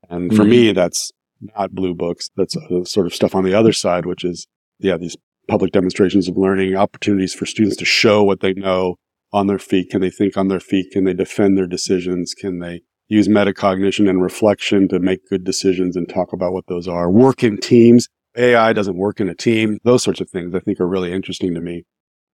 And 0.09 0.35
for 0.35 0.43
mm-hmm. 0.43 0.51
me, 0.51 0.73
that's 0.73 1.13
not 1.57 1.73
blue 1.73 1.95
books. 1.95 2.31
That's 2.37 2.57
uh, 2.57 2.85
sort 2.85 3.07
of 3.07 3.15
stuff 3.15 3.35
on 3.35 3.45
the 3.45 3.55
other 3.55 3.73
side, 3.73 4.07
which 4.07 4.25
is 4.25 4.47
yeah, 4.81 4.97
these 4.97 5.17
public 5.49 5.73
demonstrations 5.73 6.29
of 6.29 6.37
learning, 6.37 6.77
opportunities 6.77 7.35
for 7.35 7.47
students 7.47 7.77
to 7.77 7.85
show 7.85 8.23
what 8.23 8.41
they 8.41 8.55
know 8.55 8.97
on 9.33 9.47
their 9.47 9.59
feet? 9.59 9.91
Can 9.91 10.01
they 10.01 10.11
think 10.11 10.37
on 10.37 10.49
their 10.49 10.61
feet? 10.61 10.91
Can 10.93 11.05
they 11.05 11.15
defend 11.15 11.57
their 11.57 11.67
decisions? 11.67 12.35
Can 12.35 12.59
they 12.59 12.83
use 13.09 13.29
metacognition 13.29 14.09
and 14.09 14.23
reflection 14.23 14.89
to 14.89 14.99
make 14.99 15.29
good 15.29 15.45
decisions 15.45 15.97
and 15.97 16.09
talk 16.09 16.33
about 16.33 16.53
what 16.53 16.67
those 16.69 16.89
are? 16.89 17.11
Work 17.11 17.43
in 17.43 17.59
teams. 17.59 18.09
AI 18.37 18.73
doesn't 18.73 18.97
work 18.97 19.21
in 19.21 19.29
a 19.29 19.35
team. 19.35 19.79
Those 19.85 20.03
sorts 20.03 20.21
of 20.21 20.31
things 20.31 20.55
I 20.55 20.61
think 20.61 20.81
are 20.81 20.89
really 20.89 21.13
interesting 21.13 21.55
to 21.55 21.61
me. 21.61 21.85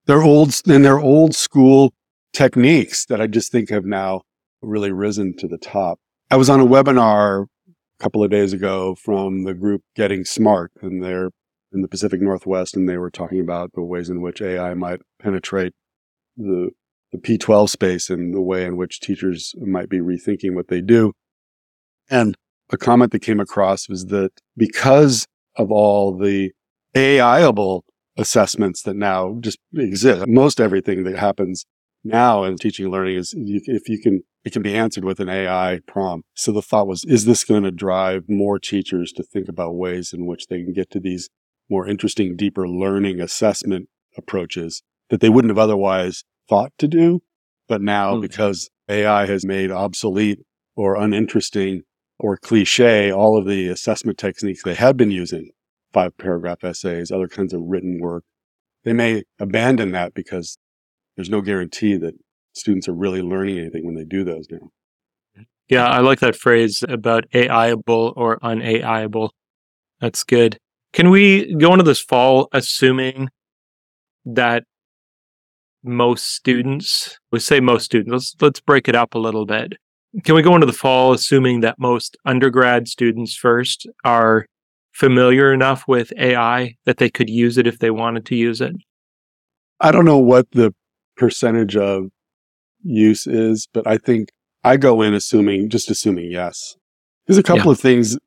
They're 0.06 0.22
old 0.22 0.54
and 0.66 0.84
they're 0.84 1.00
old 1.00 1.34
school 1.34 1.92
techniques 2.32 3.06
that 3.06 3.20
I 3.20 3.26
just 3.26 3.50
think 3.50 3.70
have 3.70 3.84
now 3.84 4.22
really 4.62 4.92
risen 4.92 5.36
to 5.38 5.48
the 5.48 5.58
top. 5.58 5.98
I 6.30 6.36
was 6.36 6.50
on 6.50 6.60
a 6.60 6.66
webinar 6.66 7.46
a 7.68 8.02
couple 8.02 8.22
of 8.22 8.30
days 8.30 8.52
ago 8.52 8.94
from 8.94 9.44
the 9.44 9.54
group 9.54 9.82
Getting 9.94 10.24
Smart 10.24 10.70
and 10.82 11.02
they're 11.02 11.30
in 11.72 11.82
the 11.82 11.88
Pacific 11.88 12.20
Northwest 12.20 12.76
and 12.76 12.88
they 12.88 12.98
were 12.98 13.10
talking 13.10 13.40
about 13.40 13.72
the 13.72 13.82
ways 13.82 14.10
in 14.10 14.20
which 14.20 14.42
AI 14.42 14.74
might 14.74 15.00
penetrate 15.20 15.72
the 16.36 16.70
the 17.22 17.38
P12 17.38 17.68
space 17.68 18.10
and 18.10 18.34
the 18.34 18.40
way 18.40 18.64
in 18.64 18.76
which 18.76 19.00
teachers 19.00 19.54
might 19.58 19.88
be 19.88 19.98
rethinking 19.98 20.54
what 20.54 20.68
they 20.68 20.80
do. 20.80 21.12
And 22.10 22.36
a 22.70 22.76
comment 22.76 23.12
that 23.12 23.20
came 23.20 23.40
across 23.40 23.88
was 23.88 24.06
that 24.06 24.30
because 24.56 25.26
of 25.56 25.70
all 25.70 26.16
the 26.16 26.52
AIable 26.94 27.82
assessments 28.16 28.82
that 28.82 28.96
now 28.96 29.36
just 29.40 29.58
exist, 29.74 30.26
most 30.26 30.60
everything 30.60 31.04
that 31.04 31.18
happens 31.18 31.64
now 32.04 32.44
in 32.44 32.56
teaching 32.56 32.86
and 32.86 32.92
learning 32.92 33.16
is 33.16 33.34
if 33.36 33.88
you 33.88 34.00
can, 34.00 34.22
it 34.44 34.52
can 34.52 34.62
be 34.62 34.74
answered 34.74 35.04
with 35.04 35.20
an 35.20 35.28
AI 35.28 35.80
prompt. 35.86 36.26
So 36.34 36.52
the 36.52 36.62
thought 36.62 36.86
was, 36.86 37.04
is 37.04 37.24
this 37.24 37.44
going 37.44 37.64
to 37.64 37.70
drive 37.70 38.28
more 38.28 38.58
teachers 38.58 39.12
to 39.12 39.22
think 39.22 39.48
about 39.48 39.74
ways 39.74 40.12
in 40.12 40.26
which 40.26 40.46
they 40.46 40.62
can 40.62 40.72
get 40.72 40.90
to 40.90 41.00
these 41.00 41.28
more 41.68 41.88
interesting, 41.88 42.36
deeper 42.36 42.68
learning 42.68 43.20
assessment 43.20 43.88
approaches 44.16 44.82
that 45.10 45.20
they 45.20 45.28
wouldn't 45.28 45.50
have 45.50 45.58
otherwise 45.58 46.24
thought 46.48 46.72
to 46.78 46.88
do. 46.88 47.22
But 47.68 47.82
now 47.82 48.12
mm-hmm. 48.12 48.22
because 48.22 48.70
AI 48.88 49.26
has 49.26 49.44
made 49.44 49.70
obsolete 49.70 50.40
or 50.76 50.96
uninteresting 50.96 51.82
or 52.18 52.36
cliche 52.36 53.10
all 53.12 53.36
of 53.36 53.46
the 53.46 53.68
assessment 53.68 54.18
techniques 54.18 54.62
they 54.62 54.74
had 54.74 54.96
been 54.96 55.10
using, 55.10 55.50
five 55.92 56.16
paragraph 56.16 56.64
essays, 56.64 57.10
other 57.10 57.28
kinds 57.28 57.52
of 57.52 57.60
written 57.64 57.98
work, 58.00 58.24
they 58.84 58.92
may 58.92 59.24
abandon 59.38 59.92
that 59.92 60.14
because 60.14 60.58
there's 61.16 61.30
no 61.30 61.40
guarantee 61.40 61.96
that 61.96 62.14
students 62.52 62.88
are 62.88 62.94
really 62.94 63.22
learning 63.22 63.58
anything 63.58 63.84
when 63.84 63.94
they 63.94 64.04
do 64.04 64.24
those 64.24 64.46
now. 64.50 64.70
Yeah, 65.68 65.86
I 65.86 65.98
like 65.98 66.20
that 66.20 66.36
phrase 66.36 66.84
about 66.88 67.28
AIable 67.34 68.12
or 68.16 68.38
unAIable. 68.38 69.30
That's 70.00 70.22
good. 70.22 70.58
Can 70.92 71.10
we 71.10 71.54
go 71.56 71.72
into 71.72 71.82
this 71.82 72.00
fall 72.00 72.48
assuming 72.52 73.28
that 74.24 74.64
most 75.86 76.34
students, 76.34 77.18
we 77.32 77.38
say 77.38 77.60
most 77.60 77.84
students, 77.84 78.12
let's, 78.12 78.36
let's 78.40 78.60
break 78.60 78.88
it 78.88 78.94
up 78.94 79.14
a 79.14 79.18
little 79.18 79.46
bit. 79.46 79.74
Can 80.24 80.34
we 80.34 80.42
go 80.42 80.54
into 80.54 80.66
the 80.66 80.72
fall 80.72 81.12
assuming 81.12 81.60
that 81.60 81.78
most 81.78 82.16
undergrad 82.24 82.88
students 82.88 83.36
first 83.36 83.86
are 84.04 84.46
familiar 84.92 85.52
enough 85.52 85.84
with 85.86 86.12
AI 86.16 86.74
that 86.86 86.96
they 86.96 87.10
could 87.10 87.28
use 87.28 87.58
it 87.58 87.66
if 87.66 87.78
they 87.78 87.90
wanted 87.90 88.24
to 88.26 88.34
use 88.34 88.60
it? 88.60 88.74
I 89.80 89.92
don't 89.92 90.06
know 90.06 90.18
what 90.18 90.50
the 90.52 90.74
percentage 91.16 91.76
of 91.76 92.06
use 92.82 93.26
is, 93.26 93.68
but 93.72 93.86
I 93.86 93.98
think 93.98 94.30
I 94.64 94.76
go 94.76 95.02
in 95.02 95.12
assuming, 95.12 95.68
just 95.68 95.90
assuming 95.90 96.30
yes. 96.30 96.76
There's 97.26 97.38
a 97.38 97.42
couple 97.42 97.66
yeah. 97.66 97.72
of 97.72 97.80
things. 97.80 98.18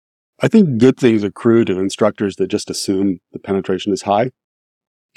I 0.41 0.47
think 0.47 0.77
good 0.77 0.97
things 0.97 1.23
accrue 1.23 1.65
to 1.65 1.79
instructors 1.79 2.35
that 2.35 2.47
just 2.47 2.69
assume 2.69 3.19
the 3.33 3.39
penetration 3.39 3.91
is 3.91 4.03
high. 4.03 4.29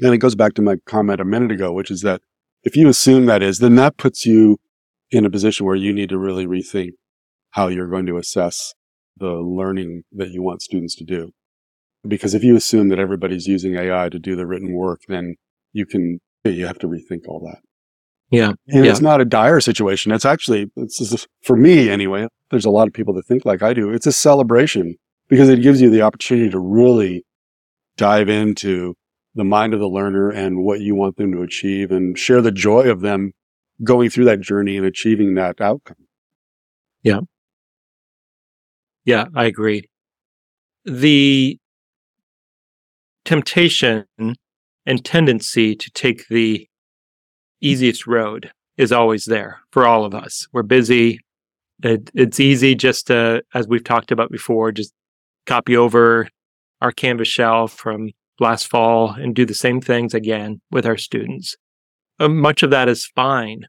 And 0.00 0.14
it 0.14 0.18
goes 0.18 0.34
back 0.34 0.54
to 0.54 0.62
my 0.62 0.76
comment 0.86 1.20
a 1.20 1.24
minute 1.24 1.52
ago, 1.52 1.72
which 1.72 1.90
is 1.90 2.00
that 2.00 2.22
if 2.62 2.76
you 2.76 2.88
assume 2.88 3.26
that 3.26 3.42
is, 3.42 3.58
then 3.58 3.74
that 3.76 3.96
puts 3.96 4.24
you 4.26 4.58
in 5.10 5.24
a 5.24 5.30
position 5.30 5.66
where 5.66 5.76
you 5.76 5.92
need 5.92 6.08
to 6.08 6.18
really 6.18 6.46
rethink 6.46 6.90
how 7.50 7.68
you're 7.68 7.88
going 7.88 8.06
to 8.06 8.16
assess 8.16 8.74
the 9.16 9.32
learning 9.32 10.02
that 10.12 10.30
you 10.30 10.42
want 10.42 10.62
students 10.62 10.96
to 10.96 11.04
do. 11.04 11.30
Because 12.06 12.34
if 12.34 12.42
you 12.42 12.56
assume 12.56 12.88
that 12.88 12.98
everybody's 12.98 13.46
using 13.46 13.76
AI 13.76 14.08
to 14.08 14.18
do 14.18 14.34
the 14.34 14.46
written 14.46 14.72
work, 14.72 15.02
then 15.08 15.36
you 15.72 15.86
can, 15.86 16.20
you 16.44 16.66
have 16.66 16.78
to 16.80 16.88
rethink 16.88 17.28
all 17.28 17.40
that. 17.40 17.60
Yeah. 18.30 18.54
And 18.68 18.84
yeah. 18.84 18.90
it's 18.90 19.02
not 19.02 19.20
a 19.20 19.26
dire 19.26 19.60
situation. 19.60 20.10
It's 20.10 20.24
actually, 20.24 20.70
it's 20.76 21.26
for 21.42 21.56
me 21.56 21.90
anyway, 21.90 22.26
there's 22.50 22.64
a 22.64 22.70
lot 22.70 22.88
of 22.88 22.94
people 22.94 23.12
that 23.14 23.26
think 23.26 23.44
like 23.44 23.62
I 23.62 23.74
do. 23.74 23.90
It's 23.90 24.06
a 24.06 24.12
celebration 24.12 24.96
because 25.28 25.48
it 25.48 25.62
gives 25.62 25.80
you 25.80 25.90
the 25.90 26.02
opportunity 26.02 26.50
to 26.50 26.58
really 26.58 27.24
dive 27.96 28.30
into 28.30 28.94
the 29.34 29.44
mind 29.44 29.74
of 29.74 29.80
the 29.80 29.88
learner 29.88 30.30
and 30.30 30.62
what 30.62 30.80
you 30.80 30.94
want 30.94 31.16
them 31.16 31.32
to 31.32 31.42
achieve 31.42 31.90
and 31.90 32.18
share 32.18 32.42
the 32.42 32.52
joy 32.52 32.90
of 32.90 33.00
them 33.00 33.32
going 33.82 34.10
through 34.10 34.26
that 34.26 34.40
journey 34.40 34.76
and 34.76 34.86
achieving 34.86 35.34
that 35.34 35.60
outcome. 35.60 35.96
Yeah. 37.02 37.20
Yeah, 39.04 39.26
I 39.34 39.46
agree. 39.46 39.88
The 40.84 41.58
temptation 43.24 44.04
and 44.18 45.04
tendency 45.04 45.74
to 45.74 45.90
take 45.90 46.28
the 46.28 46.68
easiest 47.60 48.06
road 48.06 48.52
is 48.76 48.92
always 48.92 49.24
there 49.24 49.60
for 49.70 49.86
all 49.86 50.04
of 50.04 50.14
us. 50.14 50.46
We're 50.52 50.62
busy. 50.62 51.20
It, 51.82 52.10
it's 52.14 52.40
easy 52.40 52.74
just 52.74 53.08
to, 53.08 53.42
as 53.54 53.66
we've 53.66 53.84
talked 53.84 54.12
about 54.12 54.30
before, 54.30 54.72
just 54.72 54.92
copy 55.46 55.76
over 55.76 56.28
our 56.80 56.92
Canvas 56.92 57.28
shell 57.28 57.68
from 57.68 58.10
last 58.42 58.68
fall 58.68 59.12
and 59.12 59.34
do 59.34 59.46
the 59.46 59.54
same 59.54 59.80
things 59.80 60.12
again 60.12 60.60
with 60.70 60.84
our 60.84 60.98
students. 60.98 61.56
Uh, 62.18 62.28
much 62.28 62.62
of 62.62 62.70
that 62.70 62.88
is 62.88 63.06
fine, 63.14 63.66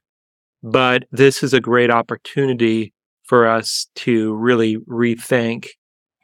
but 0.62 1.04
this 1.10 1.42
is 1.42 1.54
a 1.54 1.60
great 1.60 1.90
opportunity 1.90 2.92
for 3.24 3.46
us 3.46 3.86
to 3.94 4.34
really 4.34 4.76
rethink 4.88 5.68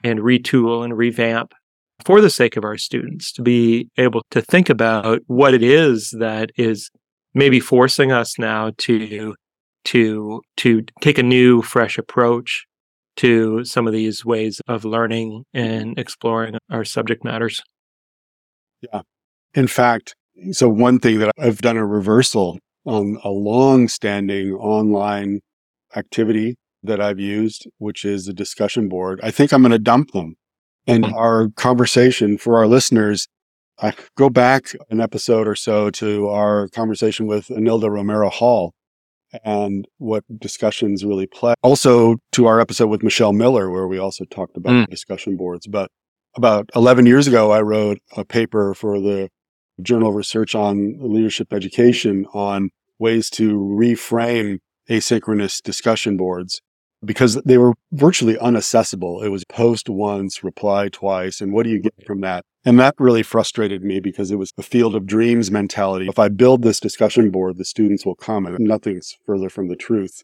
and 0.04 0.20
retool 0.20 0.84
and 0.84 0.96
revamp 0.96 1.52
for 2.04 2.20
the 2.20 2.30
sake 2.30 2.56
of 2.56 2.64
our 2.64 2.78
students 2.78 3.32
to 3.32 3.42
be 3.42 3.88
able 3.96 4.22
to 4.30 4.40
think 4.40 4.70
about 4.70 5.20
what 5.26 5.54
it 5.54 5.62
is 5.62 6.10
that 6.18 6.50
is 6.56 6.90
maybe 7.34 7.60
forcing 7.60 8.12
us 8.12 8.38
now 8.38 8.70
to 8.78 9.34
to 9.84 10.42
to 10.56 10.82
take 11.00 11.18
a 11.18 11.22
new 11.22 11.62
fresh 11.62 11.98
approach 11.98 12.66
to 13.16 13.64
some 13.64 13.86
of 13.86 13.92
these 13.92 14.24
ways 14.24 14.60
of 14.68 14.84
learning 14.84 15.44
and 15.52 15.98
exploring 15.98 16.56
our 16.70 16.84
subject 16.84 17.24
matters 17.24 17.62
yeah. 18.80 19.02
In 19.54 19.66
fact, 19.66 20.14
so 20.52 20.68
one 20.68 20.98
thing 20.98 21.18
that 21.18 21.32
I've 21.38 21.60
done 21.60 21.76
a 21.76 21.86
reversal 21.86 22.58
on 22.84 23.18
a 23.22 23.30
long 23.30 23.88
standing 23.88 24.52
online 24.54 25.40
activity 25.96 26.56
that 26.82 27.00
I've 27.00 27.20
used, 27.20 27.66
which 27.78 28.04
is 28.04 28.26
a 28.26 28.32
discussion 28.32 28.88
board. 28.88 29.20
I 29.22 29.30
think 29.30 29.52
I'm 29.52 29.62
going 29.62 29.72
to 29.72 29.78
dump 29.78 30.12
them. 30.12 30.36
And 30.86 31.04
hmm. 31.04 31.14
our 31.14 31.48
conversation 31.56 32.38
for 32.38 32.56
our 32.56 32.66
listeners, 32.66 33.28
I 33.78 33.92
go 34.16 34.30
back 34.30 34.72
an 34.90 35.00
episode 35.00 35.46
or 35.46 35.54
so 35.54 35.90
to 35.90 36.28
our 36.28 36.68
conversation 36.68 37.26
with 37.26 37.48
Enilda 37.48 37.90
Romero 37.90 38.30
Hall 38.30 38.72
and 39.44 39.86
what 39.98 40.24
discussions 40.38 41.04
really 41.04 41.26
play. 41.26 41.54
Also 41.62 42.16
to 42.32 42.46
our 42.46 42.60
episode 42.60 42.88
with 42.88 43.02
Michelle 43.02 43.32
Miller, 43.32 43.70
where 43.70 43.86
we 43.86 43.98
also 43.98 44.24
talked 44.24 44.56
about 44.56 44.72
mm. 44.72 44.86
discussion 44.88 45.36
boards. 45.36 45.66
But 45.66 45.90
about 46.36 46.70
11 46.74 47.06
years 47.06 47.26
ago, 47.26 47.50
I 47.50 47.60
wrote 47.60 47.98
a 48.16 48.24
paper 48.24 48.74
for 48.74 49.00
the 49.00 49.28
Journal 49.82 50.10
of 50.10 50.14
Research 50.14 50.54
on 50.54 50.96
Leadership 51.00 51.52
Education 51.52 52.26
on 52.32 52.70
ways 52.98 53.30
to 53.30 53.58
reframe 53.58 54.58
asynchronous 54.88 55.62
discussion 55.62 56.16
boards 56.16 56.60
because 57.04 57.36
they 57.46 57.56
were 57.56 57.72
virtually 57.92 58.36
unaccessible. 58.36 59.24
It 59.24 59.30
was 59.30 59.44
post 59.44 59.88
once, 59.88 60.44
reply 60.44 60.88
twice. 60.88 61.40
And 61.40 61.52
what 61.52 61.64
do 61.64 61.70
you 61.70 61.80
get 61.80 61.94
from 62.06 62.20
that? 62.20 62.44
And 62.64 62.78
that 62.78 62.94
really 62.98 63.22
frustrated 63.22 63.82
me 63.82 64.00
because 64.00 64.30
it 64.30 64.36
was 64.36 64.52
a 64.58 64.62
field 64.62 64.94
of 64.94 65.06
dreams 65.06 65.50
mentality. 65.50 66.08
If 66.08 66.18
I 66.18 66.28
build 66.28 66.62
this 66.62 66.78
discussion 66.78 67.30
board, 67.30 67.56
the 67.56 67.64
students 67.64 68.04
will 68.04 68.16
come 68.16 68.44
and 68.44 68.58
nothing's 68.58 69.16
further 69.24 69.48
from 69.48 69.68
the 69.68 69.76
truth. 69.76 70.22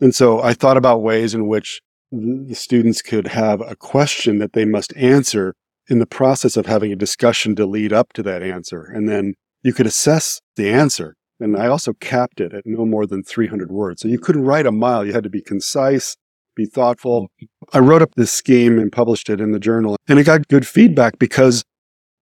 And 0.00 0.14
so 0.14 0.42
I 0.42 0.52
thought 0.52 0.76
about 0.76 1.02
ways 1.02 1.34
in 1.34 1.48
which 1.48 1.80
the 2.10 2.54
students 2.54 3.02
could 3.02 3.28
have 3.28 3.60
a 3.60 3.76
question 3.76 4.38
that 4.38 4.52
they 4.52 4.64
must 4.64 4.96
answer 4.96 5.54
in 5.88 5.98
the 5.98 6.06
process 6.06 6.56
of 6.56 6.66
having 6.66 6.92
a 6.92 6.96
discussion 6.96 7.56
to 7.56 7.66
lead 7.66 7.92
up 7.92 8.12
to 8.12 8.22
that 8.22 8.42
answer. 8.42 8.84
And 8.84 9.08
then 9.08 9.34
you 9.62 9.72
could 9.72 9.86
assess 9.86 10.40
the 10.56 10.70
answer 10.70 11.14
And 11.40 11.56
I 11.56 11.66
also 11.66 11.92
capped 11.94 12.40
it 12.40 12.52
at 12.52 12.66
no 12.66 12.84
more 12.84 13.06
than 13.06 13.22
300 13.22 13.70
words. 13.70 14.02
So 14.02 14.08
you 14.08 14.18
couldn't 14.18 14.44
write 14.44 14.66
a 14.66 14.72
mile. 14.72 15.04
You 15.04 15.12
had 15.12 15.22
to 15.22 15.30
be 15.30 15.40
concise, 15.40 16.16
be 16.56 16.66
thoughtful. 16.66 17.28
I 17.72 17.78
wrote 17.78 18.02
up 18.02 18.14
this 18.16 18.32
scheme 18.32 18.78
and 18.78 18.90
published 18.90 19.30
it 19.30 19.40
in 19.40 19.52
the 19.52 19.60
journal 19.60 19.96
and 20.08 20.18
it 20.18 20.24
got 20.24 20.48
good 20.48 20.66
feedback 20.66 21.18
because 21.18 21.64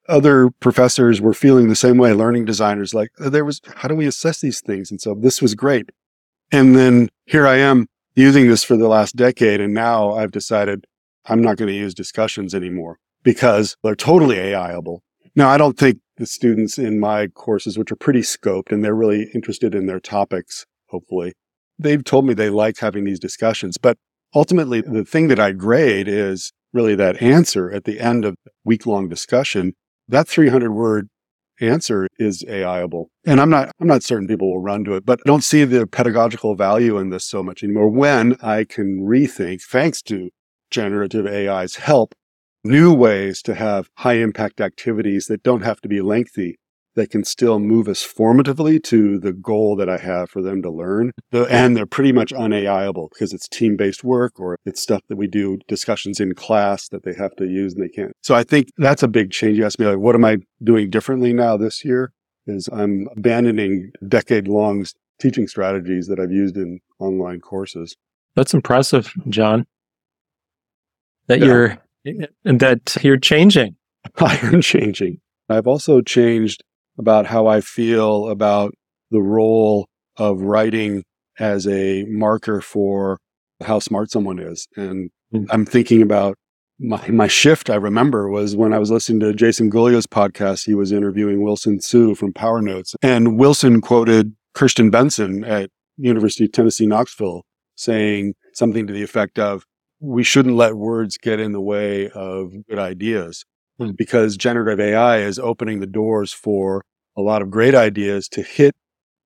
other 0.08 0.50
professors 0.60 1.20
were 1.20 1.34
feeling 1.34 1.68
the 1.68 1.74
same 1.74 1.98
way, 1.98 2.12
learning 2.12 2.44
designers, 2.44 2.94
like 2.94 3.10
there 3.18 3.44
was, 3.44 3.60
how 3.74 3.88
do 3.88 3.94
we 3.94 4.06
assess 4.06 4.40
these 4.40 4.60
things? 4.60 4.90
And 4.90 5.00
so 5.00 5.14
this 5.14 5.42
was 5.42 5.54
great. 5.54 5.90
And 6.52 6.76
then 6.76 7.08
here 7.24 7.46
I 7.46 7.56
am 7.56 7.88
using 8.16 8.48
this 8.48 8.64
for 8.64 8.76
the 8.76 8.88
last 8.88 9.14
decade. 9.14 9.60
And 9.60 9.72
now 9.72 10.14
I've 10.14 10.32
decided 10.32 10.86
I'm 11.26 11.42
not 11.42 11.56
going 11.56 11.68
to 11.68 11.74
use 11.74 11.94
discussions 11.94 12.54
anymore 12.54 12.98
because 13.22 13.76
they're 13.84 13.94
totally 13.94 14.36
AIable. 14.36 15.00
Now, 15.36 15.50
I 15.50 15.58
don't 15.58 15.78
think 15.78 15.98
the 16.16 16.26
students 16.26 16.78
in 16.78 16.98
my 16.98 17.28
courses, 17.28 17.76
which 17.76 17.92
are 17.92 17.96
pretty 17.96 18.22
scoped 18.22 18.72
and 18.72 18.82
they're 18.82 18.94
really 18.94 19.28
interested 19.34 19.74
in 19.74 19.86
their 19.86 20.00
topics, 20.00 20.64
hopefully, 20.88 21.34
they've 21.78 22.02
told 22.02 22.26
me 22.26 22.32
they 22.32 22.48
like 22.48 22.78
having 22.78 23.04
these 23.04 23.20
discussions. 23.20 23.76
But 23.76 23.98
ultimately, 24.34 24.80
the 24.80 25.04
thing 25.04 25.28
that 25.28 25.38
I 25.38 25.52
grade 25.52 26.08
is 26.08 26.52
really 26.72 26.94
that 26.94 27.20
answer 27.20 27.70
at 27.70 27.84
the 27.84 28.00
end 28.00 28.24
of 28.24 28.36
week 28.64 28.86
long 28.86 29.08
discussion. 29.08 29.74
That 30.08 30.28
300 30.28 30.72
word 30.72 31.08
answer 31.60 32.08
is 32.18 32.44
AIable. 32.44 33.06
And 33.24 33.40
I'm 33.40 33.50
not, 33.50 33.70
I'm 33.80 33.86
not 33.86 34.02
certain 34.02 34.28
people 34.28 34.50
will 34.50 34.62
run 34.62 34.84
to 34.84 34.94
it, 34.94 35.06
but 35.06 35.20
I 35.24 35.28
don't 35.28 35.44
see 35.44 35.64
the 35.64 35.86
pedagogical 35.86 36.54
value 36.54 36.98
in 36.98 37.10
this 37.10 37.24
so 37.24 37.42
much 37.42 37.62
anymore 37.62 37.88
when 37.88 38.36
I 38.42 38.64
can 38.64 39.00
rethink, 39.00 39.62
thanks 39.62 40.02
to 40.02 40.30
generative 40.70 41.26
AI's 41.26 41.76
help, 41.76 42.14
new 42.64 42.92
ways 42.92 43.42
to 43.42 43.54
have 43.54 43.88
high 43.98 44.14
impact 44.14 44.60
activities 44.60 45.26
that 45.26 45.42
don't 45.42 45.62
have 45.62 45.80
to 45.82 45.88
be 45.88 46.00
lengthy 46.00 46.58
that 46.96 47.10
can 47.10 47.22
still 47.24 47.58
move 47.58 47.88
us 47.88 48.04
formatively 48.04 48.82
to 48.82 49.18
the 49.18 49.32
goal 49.32 49.76
that 49.76 49.88
I 49.88 49.98
have 49.98 50.30
for 50.30 50.42
them 50.42 50.62
to 50.62 50.70
learn. 50.70 51.12
And 51.32 51.76
they're 51.76 51.86
pretty 51.86 52.12
much 52.12 52.32
unAIable 52.32 53.10
because 53.10 53.32
it's 53.32 53.48
team 53.48 53.76
based 53.76 54.02
work 54.02 54.40
or 54.40 54.58
it's 54.64 54.82
stuff 54.82 55.02
that 55.08 55.16
we 55.16 55.28
do 55.28 55.58
discussions 55.68 56.18
in 56.18 56.34
class 56.34 56.88
that 56.88 57.04
they 57.04 57.14
have 57.14 57.36
to 57.36 57.46
use 57.46 57.74
and 57.74 57.84
they 57.84 57.88
can't. 57.88 58.12
So 58.22 58.34
I 58.34 58.42
think 58.42 58.70
that's 58.78 59.02
a 59.02 59.08
big 59.08 59.30
change. 59.30 59.58
You 59.58 59.66
asked 59.66 59.78
me, 59.78 59.86
like, 59.86 59.98
what 59.98 60.14
am 60.14 60.24
I 60.24 60.38
doing 60.64 60.90
differently 60.90 61.32
now 61.32 61.56
this 61.56 61.84
year? 61.84 62.12
Is 62.46 62.68
I'm 62.72 63.08
abandoning 63.16 63.92
decade 64.08 64.48
long 64.48 64.86
teaching 65.20 65.46
strategies 65.48 66.06
that 66.06 66.18
I've 66.20 66.30
used 66.30 66.56
in 66.56 66.80
online 66.98 67.40
courses. 67.40 67.96
That's 68.34 68.54
impressive, 68.54 69.12
John. 69.28 69.66
That 71.26 71.40
yeah. 71.40 71.46
you're 71.46 71.78
that 72.44 72.98
you're 73.02 73.18
changing. 73.18 73.76
I 74.18 74.36
am 74.42 74.60
changing. 74.60 75.20
I've 75.48 75.66
also 75.66 76.00
changed 76.00 76.62
about 76.98 77.26
how 77.26 77.46
I 77.46 77.60
feel 77.60 78.28
about 78.28 78.74
the 79.10 79.20
role 79.20 79.88
of 80.16 80.40
writing 80.40 81.04
as 81.38 81.66
a 81.66 82.04
marker 82.04 82.60
for 82.60 83.18
how 83.62 83.78
smart 83.78 84.10
someone 84.10 84.38
is. 84.38 84.66
And 84.76 85.10
mm. 85.32 85.46
I'm 85.50 85.66
thinking 85.66 86.02
about 86.02 86.36
my, 86.78 87.06
my 87.08 87.26
shift, 87.26 87.70
I 87.70 87.76
remember, 87.76 88.28
was 88.28 88.56
when 88.56 88.72
I 88.72 88.78
was 88.78 88.90
listening 88.90 89.20
to 89.20 89.32
Jason 89.32 89.70
Gulya's 89.70 90.06
podcast. 90.06 90.66
He 90.66 90.74
was 90.74 90.92
interviewing 90.92 91.42
Wilson 91.42 91.78
Tsu 91.78 92.14
from 92.14 92.32
PowerNotes. 92.32 92.94
And 93.02 93.38
Wilson 93.38 93.80
quoted 93.80 94.34
Kirsten 94.54 94.90
Benson 94.90 95.44
at 95.44 95.70
University 95.96 96.44
of 96.44 96.52
Tennessee, 96.52 96.86
Knoxville, 96.86 97.44
saying 97.76 98.34
something 98.52 98.86
to 98.86 98.92
the 98.92 99.02
effect 99.02 99.38
of, 99.38 99.64
we 100.00 100.22
shouldn't 100.22 100.56
let 100.56 100.76
words 100.76 101.16
get 101.16 101.40
in 101.40 101.52
the 101.52 101.60
way 101.60 102.10
of 102.10 102.52
good 102.68 102.78
ideas 102.78 103.44
hmm. 103.78 103.90
because 103.96 104.36
generative 104.36 104.80
AI 104.80 105.18
is 105.18 105.38
opening 105.38 105.80
the 105.80 105.86
doors 105.86 106.32
for 106.32 106.84
a 107.16 107.22
lot 107.22 107.42
of 107.42 107.50
great 107.50 107.74
ideas 107.74 108.28
to 108.28 108.42
hit 108.42 108.74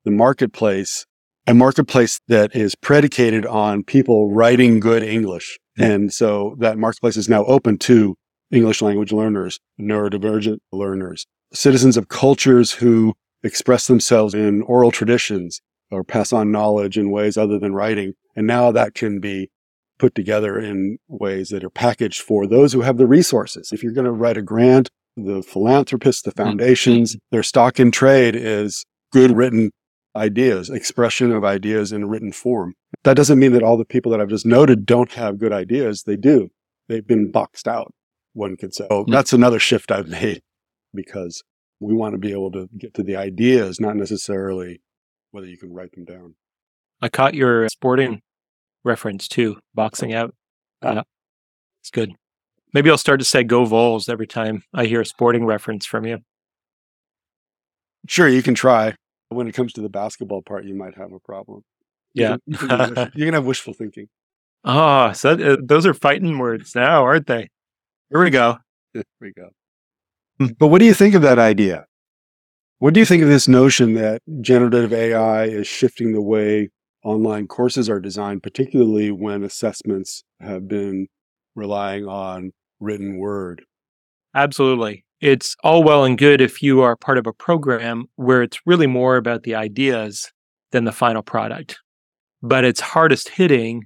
the 0.05 0.11
marketplace, 0.11 1.07
a 1.47 1.55
marketplace 1.55 2.21
that 2.29 2.55
is 2.55 2.75
predicated 2.75 3.45
on 3.47 3.83
people 3.83 4.33
writing 4.33 4.81
good 4.81 5.03
English. 5.03 5.59
And 5.79 6.13
so 6.13 6.57
that 6.59 6.79
marketplace 6.79 7.17
is 7.17 7.29
now 7.29 7.45
open 7.47 7.79
to 7.79 8.17
English 8.51 8.83
language 8.83 9.13
learners, 9.13 9.59
neurodivergent 9.81 10.59
learners, 10.73 11.27
citizens 11.53 11.97
of 11.97 12.09
cultures 12.09 12.73
who 12.73 13.15
express 13.43 13.87
themselves 13.87 14.35
in 14.35 14.63
oral 14.63 14.91
traditions 14.91 15.61
or 15.91 16.05
pass 16.05 16.33
on 16.33 16.53
knowledge 16.53 16.99
in 16.99 17.11
ways 17.11 17.37
other 17.37 17.59
than 17.59 17.75
writing. 17.75 18.13
And 18.37 18.47
now 18.47 18.71
that 18.73 18.95
can 18.95 19.21
be 19.21 19.51
put 20.01 20.15
together 20.15 20.59
in 20.59 20.99
ways 21.09 21.51
that 21.51 21.63
are 21.63 21.71
packaged 21.71 22.23
for 22.23 22.47
those 22.47 22.73
who 22.73 22.81
have 22.81 22.97
the 22.97 23.07
resources. 23.07 23.71
If 23.71 23.83
you're 23.83 23.93
going 23.93 24.07
to 24.07 24.13
write 24.13 24.39
a 24.39 24.43
grant, 24.43 24.89
the 25.17 25.43
philanthropists, 25.43 26.23
the 26.23 26.31
mm-hmm. 26.31 26.43
foundations, 26.43 27.17
their 27.31 27.43
stock 27.43 27.79
in 27.79 27.93
trade 27.93 28.35
is 28.35 28.85
good 29.13 29.37
written 29.37 29.71
ideas, 30.17 30.71
expression 30.71 31.31
of 31.31 31.45
ideas 31.45 31.93
in 31.93 32.09
written 32.09 32.33
form. 32.33 32.75
That 33.05 33.17
doesn't 33.17 33.39
mean 33.39 33.53
that 33.53 33.63
all 33.63 33.77
the 33.77 33.85
people 33.85 34.11
that 34.11 34.21
I've 34.21 34.29
just 34.29 34.47
noted 34.47 34.87
don't 34.87 35.13
have 35.13 35.39
good 35.39 35.53
ideas. 35.53 36.05
They 36.05 36.17
do. 36.17 36.49
They've 36.89 37.07
been 37.07 37.31
boxed 37.31 37.69
out, 37.69 37.93
one 38.33 38.57
could 38.57 38.75
say. 38.75 38.87
So 38.89 39.05
mm. 39.05 39.13
that's 39.13 39.33
another 39.33 39.59
shift 39.59 39.93
I've 39.93 40.09
made 40.09 40.43
because 40.95 41.45
we 41.79 41.95
want 41.95 42.15
to 42.15 42.19
be 42.19 42.33
able 42.33 42.51
to 42.53 42.69
get 42.77 42.95
to 42.95 43.03
the 43.03 43.17
ideas, 43.17 43.79
not 43.79 43.97
necessarily 43.97 44.81
whether 45.31 45.47
you 45.47 45.59
can 45.59 45.73
write 45.73 45.93
them 45.93 46.05
down. 46.05 46.35
I 47.01 47.09
caught 47.09 47.35
your 47.35 47.69
sporting 47.69 48.21
reference 48.85 49.29
too, 49.29 49.59
boxing 49.75 50.15
out. 50.15 50.35
Ah. 50.83 50.95
Yeah, 50.95 51.03
it's 51.83 51.91
good. 51.91 52.15
Maybe 52.73 52.91
I'll 52.91 52.99
start 52.99 53.21
to 53.21 53.25
say 53.25 53.43
"Go 53.43 53.65
Vols" 53.65 54.09
every 54.09 54.27
time 54.27 54.63
I 54.73 54.87
hear 54.87 55.01
a 55.01 55.07
sporting 55.07 55.45
reference 55.45 55.87
from 55.87 56.07
you. 56.07 56.19
Sure, 58.07 58.29
you 58.29 58.43
can 58.43 58.55
try. 58.55 58.95
When 59.29 59.47
it 59.47 59.53
comes 59.53 59.73
to 59.75 59.81
the 59.81 59.89
basketball 59.89 60.43
part, 60.43 60.65
you 60.65 60.75
might 60.75 60.97
have 60.97 61.13
a 61.13 61.21
problem. 61.21 61.63
Yeah, 62.15 62.37
you 62.47 62.57
can, 62.57 63.11
you 63.15 63.25
can 63.27 63.35
have 63.35 63.47
wishful 63.47 63.75
thinking. 63.75 64.09
Oh, 64.65 65.13
so 65.13 65.31
uh, 65.31 65.57
those 65.63 65.87
are 65.87 65.95
fighting 65.95 66.39
words 66.39 66.75
now, 66.75 67.05
aren't 67.05 67.27
they? 67.27 67.49
Here 68.11 68.23
we 68.23 68.31
go. 68.31 68.59
Here 68.93 69.05
we 69.21 69.33
go. 69.33 69.51
But 70.59 70.69
what 70.69 70.79
do 70.79 70.85
you 70.85 70.95
think 70.95 71.15
of 71.15 71.23
that 71.23 71.39
idea? 71.39 71.87
What 72.79 72.95
do 72.95 73.01
you 73.01 73.07
think 73.07 73.23
of 73.23 73.29
this 73.29 73.47
notion 73.47 73.95
that 73.95 74.23
generative 74.41 74.93
AI 74.93 75.45
is 75.45 75.67
shifting 75.67 76.13
the 76.13 76.23
way 76.23 76.71
online 77.05 77.47
courses 77.47 77.89
are 77.89 78.01
designed, 78.01 78.43
particularly 78.43 79.11
when 79.11 79.43
assessments 79.43 80.25
have 80.41 80.69
been 80.69 81.09
relying 81.55 82.07
on 82.07 82.53
written 82.79 83.19
word. 83.19 83.63
Absolutely. 84.35 85.05
It's 85.21 85.55
all 85.63 85.83
well 85.83 86.05
and 86.05 86.17
good 86.17 86.41
if 86.41 86.63
you 86.63 86.81
are 86.81 86.97
part 86.97 87.19
of 87.19 87.27
a 87.27 87.33
program 87.33 88.07
where 88.17 88.43
it's 88.43 88.59
really 88.65 88.87
more 88.87 89.17
about 89.17 89.43
the 89.43 89.55
ideas 89.55 90.33
than 90.73 90.85
the 90.85 90.93
final 90.93 91.23
product. 91.23 91.79
But 92.43 92.65
it's 92.65 92.81
hardest 92.81 93.29
hitting 93.29 93.85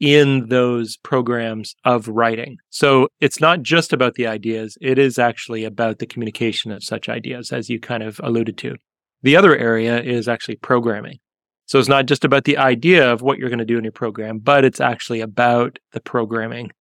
in 0.00 0.48
those 0.48 0.96
programs 0.98 1.74
of 1.84 2.06
writing. 2.06 2.58
So 2.70 3.08
it's 3.20 3.40
not 3.40 3.62
just 3.62 3.92
about 3.92 4.14
the 4.14 4.26
ideas, 4.26 4.76
it 4.80 4.98
is 4.98 5.18
actually 5.18 5.64
about 5.64 5.98
the 5.98 6.06
communication 6.06 6.70
of 6.70 6.84
such 6.84 7.08
ideas, 7.08 7.50
as 7.50 7.68
you 7.68 7.80
kind 7.80 8.02
of 8.02 8.20
alluded 8.22 8.58
to. 8.58 8.76
The 9.22 9.36
other 9.36 9.56
area 9.56 10.00
is 10.00 10.28
actually 10.28 10.56
programming. 10.56 11.18
So 11.68 11.78
it's 11.78 11.88
not 11.88 12.06
just 12.06 12.24
about 12.24 12.44
the 12.44 12.56
idea 12.56 13.12
of 13.12 13.20
what 13.20 13.38
you're 13.38 13.50
going 13.50 13.58
to 13.58 13.64
do 13.66 13.76
in 13.76 13.84
your 13.84 13.92
program, 13.92 14.38
but 14.38 14.64
it's 14.64 14.80
actually 14.80 15.20
about 15.20 15.78
the 15.92 16.00
programming, 16.00 16.72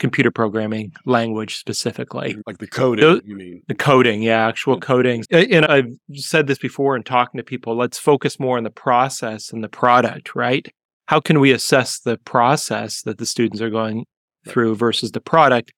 computer 0.00 0.32
programming 0.32 0.92
language 1.06 1.56
specifically. 1.56 2.36
Like 2.44 2.58
the 2.58 2.66
coding, 2.66 3.04
Those, 3.04 3.20
you 3.24 3.36
mean? 3.36 3.62
The 3.68 3.76
coding, 3.76 4.22
yeah, 4.22 4.48
actual 4.48 4.80
coding. 4.80 5.22
And 5.30 5.64
I've 5.66 5.86
said 6.14 6.48
this 6.48 6.58
before 6.58 6.96
in 6.96 7.04
talking 7.04 7.38
to 7.38 7.44
people, 7.44 7.76
let's 7.76 7.96
focus 7.96 8.40
more 8.40 8.56
on 8.56 8.64
the 8.64 8.70
process 8.70 9.52
and 9.52 9.62
the 9.62 9.68
product, 9.68 10.34
right? 10.34 10.66
How 11.06 11.20
can 11.20 11.38
we 11.38 11.52
assess 11.52 12.00
the 12.00 12.18
process 12.18 13.02
that 13.02 13.18
the 13.18 13.26
students 13.26 13.60
are 13.60 13.70
going 13.70 14.04
through 14.48 14.74
versus 14.74 15.12
the 15.12 15.20
product 15.20 15.72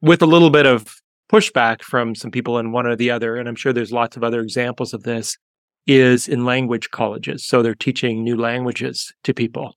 with 0.00 0.22
a 0.22 0.26
little 0.26 0.50
bit 0.50 0.66
of 0.66 0.96
pushback 1.30 1.82
from 1.82 2.16
some 2.16 2.32
people 2.32 2.58
in 2.58 2.72
one 2.72 2.84
or 2.84 2.96
the 2.96 3.12
other? 3.12 3.36
And 3.36 3.48
I'm 3.48 3.54
sure 3.54 3.72
there's 3.72 3.92
lots 3.92 4.16
of 4.16 4.24
other 4.24 4.40
examples 4.40 4.92
of 4.92 5.04
this 5.04 5.36
is 5.86 6.28
in 6.28 6.44
language 6.44 6.90
colleges. 6.90 7.46
So 7.46 7.62
they're 7.62 7.74
teaching 7.74 8.22
new 8.22 8.36
languages 8.36 9.12
to 9.24 9.34
people. 9.34 9.74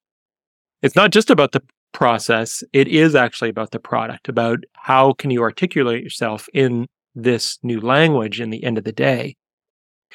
It's 0.81 0.95
not 0.95 1.11
just 1.11 1.29
about 1.29 1.51
the 1.51 1.61
process, 1.91 2.63
it 2.73 2.87
is 2.87 3.15
actually 3.15 3.49
about 3.49 3.71
the 3.71 3.79
product, 3.79 4.29
about 4.29 4.59
how 4.73 5.13
can 5.13 5.31
you 5.31 5.41
articulate 5.41 6.03
yourself 6.03 6.47
in 6.53 6.85
this 7.15 7.57
new 7.63 7.81
language 7.81 8.39
in 8.39 8.51
the 8.51 8.63
end 8.63 8.77
of 8.77 8.83
the 8.83 8.91
day. 8.91 9.35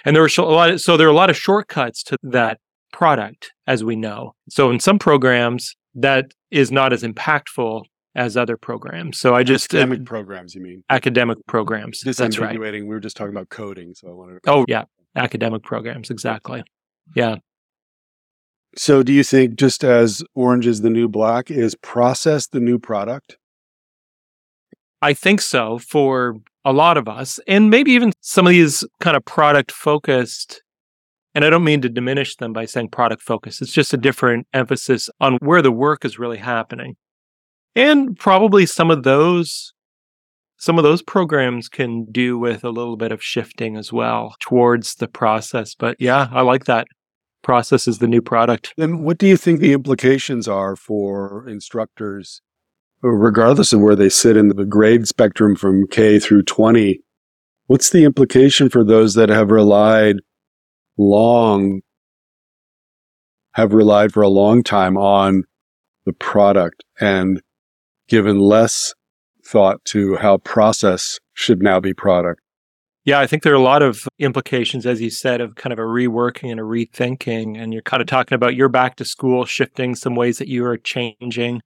And 0.05 0.15
there 0.15 0.23
are 0.23 0.29
a 0.39 0.43
lot 0.43 0.71
of, 0.71 0.81
so 0.81 0.97
there 0.97 1.07
are 1.07 1.11
a 1.11 1.15
lot 1.15 1.31
of 1.31 1.37
shortcuts 1.37 2.03
to 2.05 2.17
that 2.23 2.59
product 2.93 3.53
as 3.67 3.83
we 3.83 3.97
know. 3.97 4.35
So 4.49 4.71
in 4.71 4.79
some 4.79 4.99
programs 4.99 5.75
that 5.95 6.33
is 6.51 6.71
not 6.71 6.93
as 6.93 7.03
impactful 7.03 7.85
as 8.15 8.37
other 8.37 8.57
programs. 8.57 9.19
So 9.19 9.35
I 9.35 9.43
just 9.43 9.73
academic 9.75 10.01
uh, 10.01 10.05
programs, 10.05 10.55
you 10.55 10.61
mean? 10.61 10.85
Academic 10.91 11.39
programs. 11.47 12.03
That's 12.03 12.39
right. 12.39 12.59
We 12.59 12.83
were 12.83 13.01
just 13.01 13.17
talking 13.17 13.35
about 13.35 13.49
coding, 13.49 13.95
so 13.95 14.09
I 14.09 14.13
wanted. 14.13 14.43
To- 14.43 14.51
oh 14.51 14.65
yeah, 14.69 14.85
academic 15.17 15.63
programs. 15.63 16.11
Exactly. 16.11 16.63
Yeah. 17.15 17.37
So, 18.77 19.03
do 19.03 19.13
you 19.13 19.23
think 19.23 19.57
just 19.57 19.85
as 19.85 20.23
orange 20.35 20.67
is 20.67 20.81
the 20.81 20.91
new 20.91 21.09
black, 21.09 21.51
is 21.51 21.75
process 21.77 22.47
the 22.47 22.61
new 22.61 22.79
product? 22.79 23.37
I 25.03 25.15
think 25.15 25.41
so 25.41 25.79
for 25.79 26.37
a 26.65 26.73
lot 26.73 26.97
of 26.97 27.09
us, 27.09 27.41
and 27.47 27.71
maybe 27.71 27.91
even 27.93 28.13
some 28.21 28.47
of 28.47 28.51
these 28.53 28.85
kind 29.01 29.17
of 29.17 29.25
product 29.25 29.73
focused 29.73 30.63
And 31.35 31.45
I 31.45 31.51
don't 31.51 31.65
mean 31.65 31.81
to 31.83 31.89
diminish 31.89 32.37
them 32.37 32.53
by 32.53 32.67
saying 32.67 32.91
product 32.91 33.23
focus. 33.23 33.63
It's 33.63 33.73
just 33.73 33.95
a 33.95 33.97
different 33.97 34.47
emphasis 34.53 35.09
on 35.21 35.39
where 35.41 35.63
the 35.63 35.73
work 35.73 36.05
is 36.05 36.19
really 36.19 36.37
happening. 36.39 36.97
And 37.75 38.19
probably 38.19 38.67
some 38.67 38.91
of 38.91 39.03
those 39.03 39.73
some 40.63 40.79
of 40.79 40.85
those 40.85 41.03
programs 41.03 41.69
can 41.69 42.05
do 42.05 42.39
with 42.39 42.63
a 42.63 42.71
little 42.71 42.97
bit 42.97 43.11
of 43.11 43.21
shifting 43.21 43.77
as 43.77 43.93
well 43.93 44.37
towards 44.39 44.95
the 44.95 45.09
process. 45.09 45.75
But 45.75 45.97
yeah, 45.99 46.29
I 46.31 46.43
like 46.43 46.67
that. 46.67 46.87
Process 47.43 47.89
is 47.89 47.99
the 47.99 48.07
new 48.07 48.23
product. 48.23 48.73
Then 48.77 49.03
what 49.03 49.19
do 49.19 49.27
you 49.27 49.37
think 49.37 49.59
the 49.59 49.73
implications 49.73 50.47
are 50.47 50.77
for 50.77 51.49
instructors, 51.49 52.43
regardless 53.03 53.73
of 53.73 53.81
where 53.81 53.97
they 53.97 54.09
sit 54.09 54.37
in 54.37 54.51
the 54.51 54.65
grade 54.65 55.09
spectrum 55.09 55.57
from 55.57 55.89
K 55.89 56.21
through 56.21 56.45
20? 56.45 57.01
What's 57.67 57.91
the 57.91 58.05
implication 58.05 58.71
for 58.71 58.85
those 58.85 59.15
that 59.15 59.31
have 59.31 59.51
relied 59.51 60.19
long, 60.97 61.81
have 63.55 63.75
relied 63.75 64.13
for 64.13 64.23
a 64.23 64.29
long 64.29 64.63
time 64.63 64.97
on 64.97 65.43
the 66.07 66.13
product 66.13 66.85
and 67.01 67.43
given 68.07 68.39
less 68.39 68.95
thought 69.53 69.85
to 69.85 70.17
how 70.17 70.39
process 70.39 71.21
should 71.35 71.63
now 71.63 71.79
be 71.79 71.93
product. 71.93 72.41
Yeah, 73.05 73.19
I 73.19 73.27
think 73.27 73.43
there 73.43 73.53
are 73.53 73.57
a 73.57 73.61
lot 73.61 73.83
of 73.83 74.07
implications, 74.19 74.87
as 74.87 75.01
you 75.01 75.11
said, 75.11 75.41
of 75.41 75.57
kind 75.57 75.73
of 75.73 75.79
a 75.79 75.83
reworking 75.83 76.51
and 76.51 76.61
a 76.61 76.63
rethinking. 76.63 77.61
And 77.61 77.73
you're 77.73 77.83
kind 77.83 78.01
of 78.01 78.07
talking 78.07 78.35
about 78.35 78.55
your 78.55 78.69
back 78.69 78.97
to 78.97 79.05
school 79.05 79.45
shifting 79.45 79.95
some 79.95 80.15
ways 80.15 80.39
that 80.39 80.49
you 80.49 80.65
are 80.65 80.79
changing. 80.79 81.61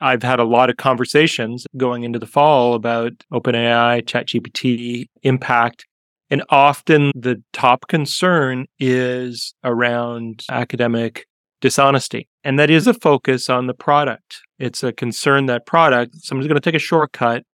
I've 0.00 0.24
had 0.24 0.40
a 0.40 0.44
lot 0.44 0.68
of 0.68 0.76
conversations 0.76 1.64
going 1.76 2.02
into 2.02 2.18
the 2.18 2.26
fall 2.26 2.74
about 2.74 3.12
OpenAI, 3.32 4.02
ChatGPT, 4.02 5.06
impact. 5.22 5.86
And 6.30 6.42
often 6.48 7.12
the 7.14 7.40
top 7.52 7.86
concern 7.86 8.66
is 8.80 9.54
around 9.62 10.42
academic 10.50 11.26
dishonesty. 11.60 12.28
And 12.44 12.58
that 12.58 12.70
is 12.70 12.86
a 12.86 12.94
focus 12.94 13.48
on 13.48 13.66
the 13.66 13.74
product. 13.74 14.40
It's 14.58 14.82
a 14.82 14.92
concern 14.92 15.46
that 15.46 15.66
product, 15.66 16.16
someone's 16.16 16.48
going 16.48 16.60
to 16.60 16.70
take 16.70 16.74
a 16.74 16.80
shortcut 16.80 17.44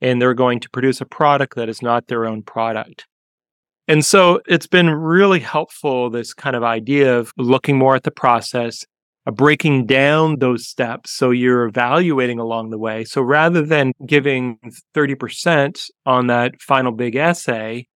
and 0.00 0.20
they're 0.20 0.34
going 0.34 0.60
to 0.60 0.70
produce 0.70 1.00
a 1.00 1.06
product 1.06 1.54
that 1.56 1.68
is 1.68 1.80
not 1.80 2.08
their 2.08 2.26
own 2.26 2.42
product. 2.42 3.06
And 3.88 4.04
so 4.04 4.40
it's 4.46 4.66
been 4.66 4.90
really 4.90 5.38
helpful, 5.38 6.10
this 6.10 6.34
kind 6.34 6.56
of 6.56 6.64
idea 6.64 7.16
of 7.16 7.32
looking 7.36 7.78
more 7.78 7.94
at 7.94 8.02
the 8.02 8.10
process, 8.10 8.84
of 9.26 9.36
breaking 9.36 9.86
down 9.86 10.38
those 10.40 10.66
steps. 10.66 11.12
So 11.12 11.30
you're 11.30 11.64
evaluating 11.64 12.40
along 12.40 12.70
the 12.70 12.78
way. 12.78 13.04
So 13.04 13.22
rather 13.22 13.62
than 13.62 13.92
giving 14.04 14.58
30% 14.94 15.80
on 16.04 16.26
that 16.26 16.60
final 16.60 16.92
big 16.92 17.14
essay, 17.14 17.86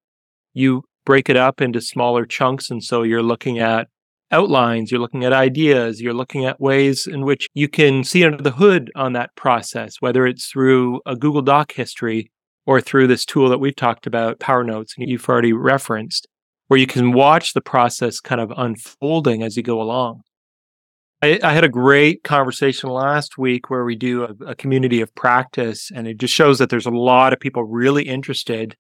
you 0.54 0.84
break 1.04 1.28
it 1.28 1.36
up 1.36 1.60
into 1.60 1.80
smaller 1.80 2.24
chunks. 2.24 2.70
And 2.70 2.82
so 2.82 3.02
you're 3.02 3.22
looking 3.22 3.58
at 3.58 3.88
outlines, 4.30 4.90
you're 4.90 5.00
looking 5.00 5.24
at 5.24 5.32
ideas, 5.32 6.00
you're 6.00 6.14
looking 6.14 6.44
at 6.44 6.60
ways 6.60 7.06
in 7.06 7.24
which 7.24 7.48
you 7.54 7.68
can 7.68 8.04
see 8.04 8.24
under 8.24 8.42
the 8.42 8.50
hood 8.50 8.90
on 8.94 9.12
that 9.12 9.34
process, 9.36 9.96
whether 10.00 10.26
it's 10.26 10.46
through 10.46 11.00
a 11.06 11.16
Google 11.16 11.42
Doc 11.42 11.72
history 11.72 12.30
or 12.66 12.80
through 12.80 13.06
this 13.06 13.24
tool 13.24 13.48
that 13.48 13.58
we've 13.58 13.76
talked 13.76 14.06
about, 14.06 14.38
PowerNotes, 14.38 14.92
and 14.96 15.08
you've 15.08 15.28
already 15.28 15.52
referenced, 15.52 16.28
where 16.68 16.78
you 16.78 16.86
can 16.86 17.12
watch 17.12 17.52
the 17.52 17.60
process 17.60 18.20
kind 18.20 18.40
of 18.40 18.52
unfolding 18.56 19.42
as 19.42 19.56
you 19.56 19.62
go 19.62 19.80
along. 19.80 20.22
I, 21.22 21.38
I 21.42 21.52
had 21.52 21.64
a 21.64 21.68
great 21.68 22.22
conversation 22.22 22.88
last 22.88 23.36
week 23.36 23.68
where 23.68 23.84
we 23.84 23.96
do 23.96 24.24
a, 24.24 24.34
a 24.46 24.54
community 24.54 25.00
of 25.00 25.14
practice, 25.14 25.90
and 25.94 26.06
it 26.06 26.18
just 26.18 26.32
shows 26.32 26.58
that 26.58 26.70
there's 26.70 26.86
a 26.86 26.90
lot 26.90 27.32
of 27.32 27.40
people 27.40 27.64
really 27.64 28.04
interested 28.04 28.76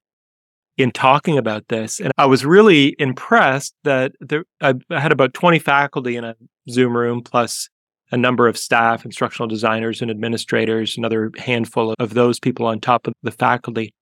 in 0.82 0.90
talking 0.90 1.38
about 1.38 1.68
this. 1.68 2.00
And 2.00 2.12
I 2.18 2.26
was 2.26 2.44
really 2.44 2.94
impressed 2.98 3.74
that 3.84 4.12
there, 4.20 4.44
I 4.60 4.74
had 4.90 5.12
about 5.12 5.34
20 5.34 5.58
faculty 5.58 6.16
in 6.16 6.24
a 6.24 6.36
Zoom 6.68 6.96
room, 6.96 7.22
plus 7.22 7.68
a 8.12 8.16
number 8.16 8.48
of 8.48 8.58
staff, 8.58 9.04
instructional 9.04 9.48
designers, 9.48 10.02
and 10.02 10.10
administrators, 10.10 10.96
another 10.96 11.30
handful 11.38 11.94
of 11.98 12.14
those 12.14 12.40
people 12.40 12.66
on 12.66 12.80
top 12.80 13.06
of 13.06 13.14
the 13.22 13.30
faculty. 13.30 13.92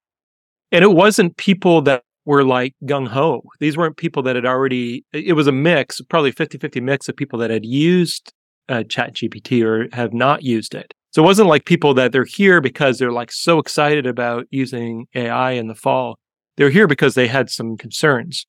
And 0.72 0.82
it 0.82 0.92
wasn't 0.92 1.36
people 1.36 1.82
that 1.82 2.02
were 2.24 2.44
like 2.44 2.74
gung 2.84 3.08
ho. 3.08 3.42
These 3.58 3.76
weren't 3.76 3.96
people 3.96 4.22
that 4.24 4.36
had 4.36 4.46
already, 4.46 5.04
it 5.12 5.34
was 5.34 5.46
a 5.46 5.52
mix, 5.52 6.00
probably 6.02 6.32
50 6.32 6.58
50 6.58 6.80
mix 6.80 7.08
of 7.08 7.16
people 7.16 7.38
that 7.38 7.50
had 7.50 7.64
used 7.64 8.32
uh, 8.68 8.82
ChatGPT 8.86 9.64
or 9.64 9.88
have 9.94 10.12
not 10.12 10.42
used 10.42 10.74
it. 10.74 10.92
So 11.10 11.22
it 11.22 11.24
wasn't 11.24 11.48
like 11.48 11.64
people 11.64 11.94
that 11.94 12.12
they're 12.12 12.24
here 12.24 12.60
because 12.60 12.98
they're 12.98 13.12
like 13.12 13.32
so 13.32 13.58
excited 13.58 14.06
about 14.06 14.46
using 14.50 15.06
AI 15.14 15.52
in 15.52 15.68
the 15.68 15.74
fall. 15.74 16.18
They're 16.58 16.70
here 16.70 16.88
because 16.88 17.14
they 17.14 17.28
had 17.28 17.50
some 17.50 17.76
concerns. 17.76 18.44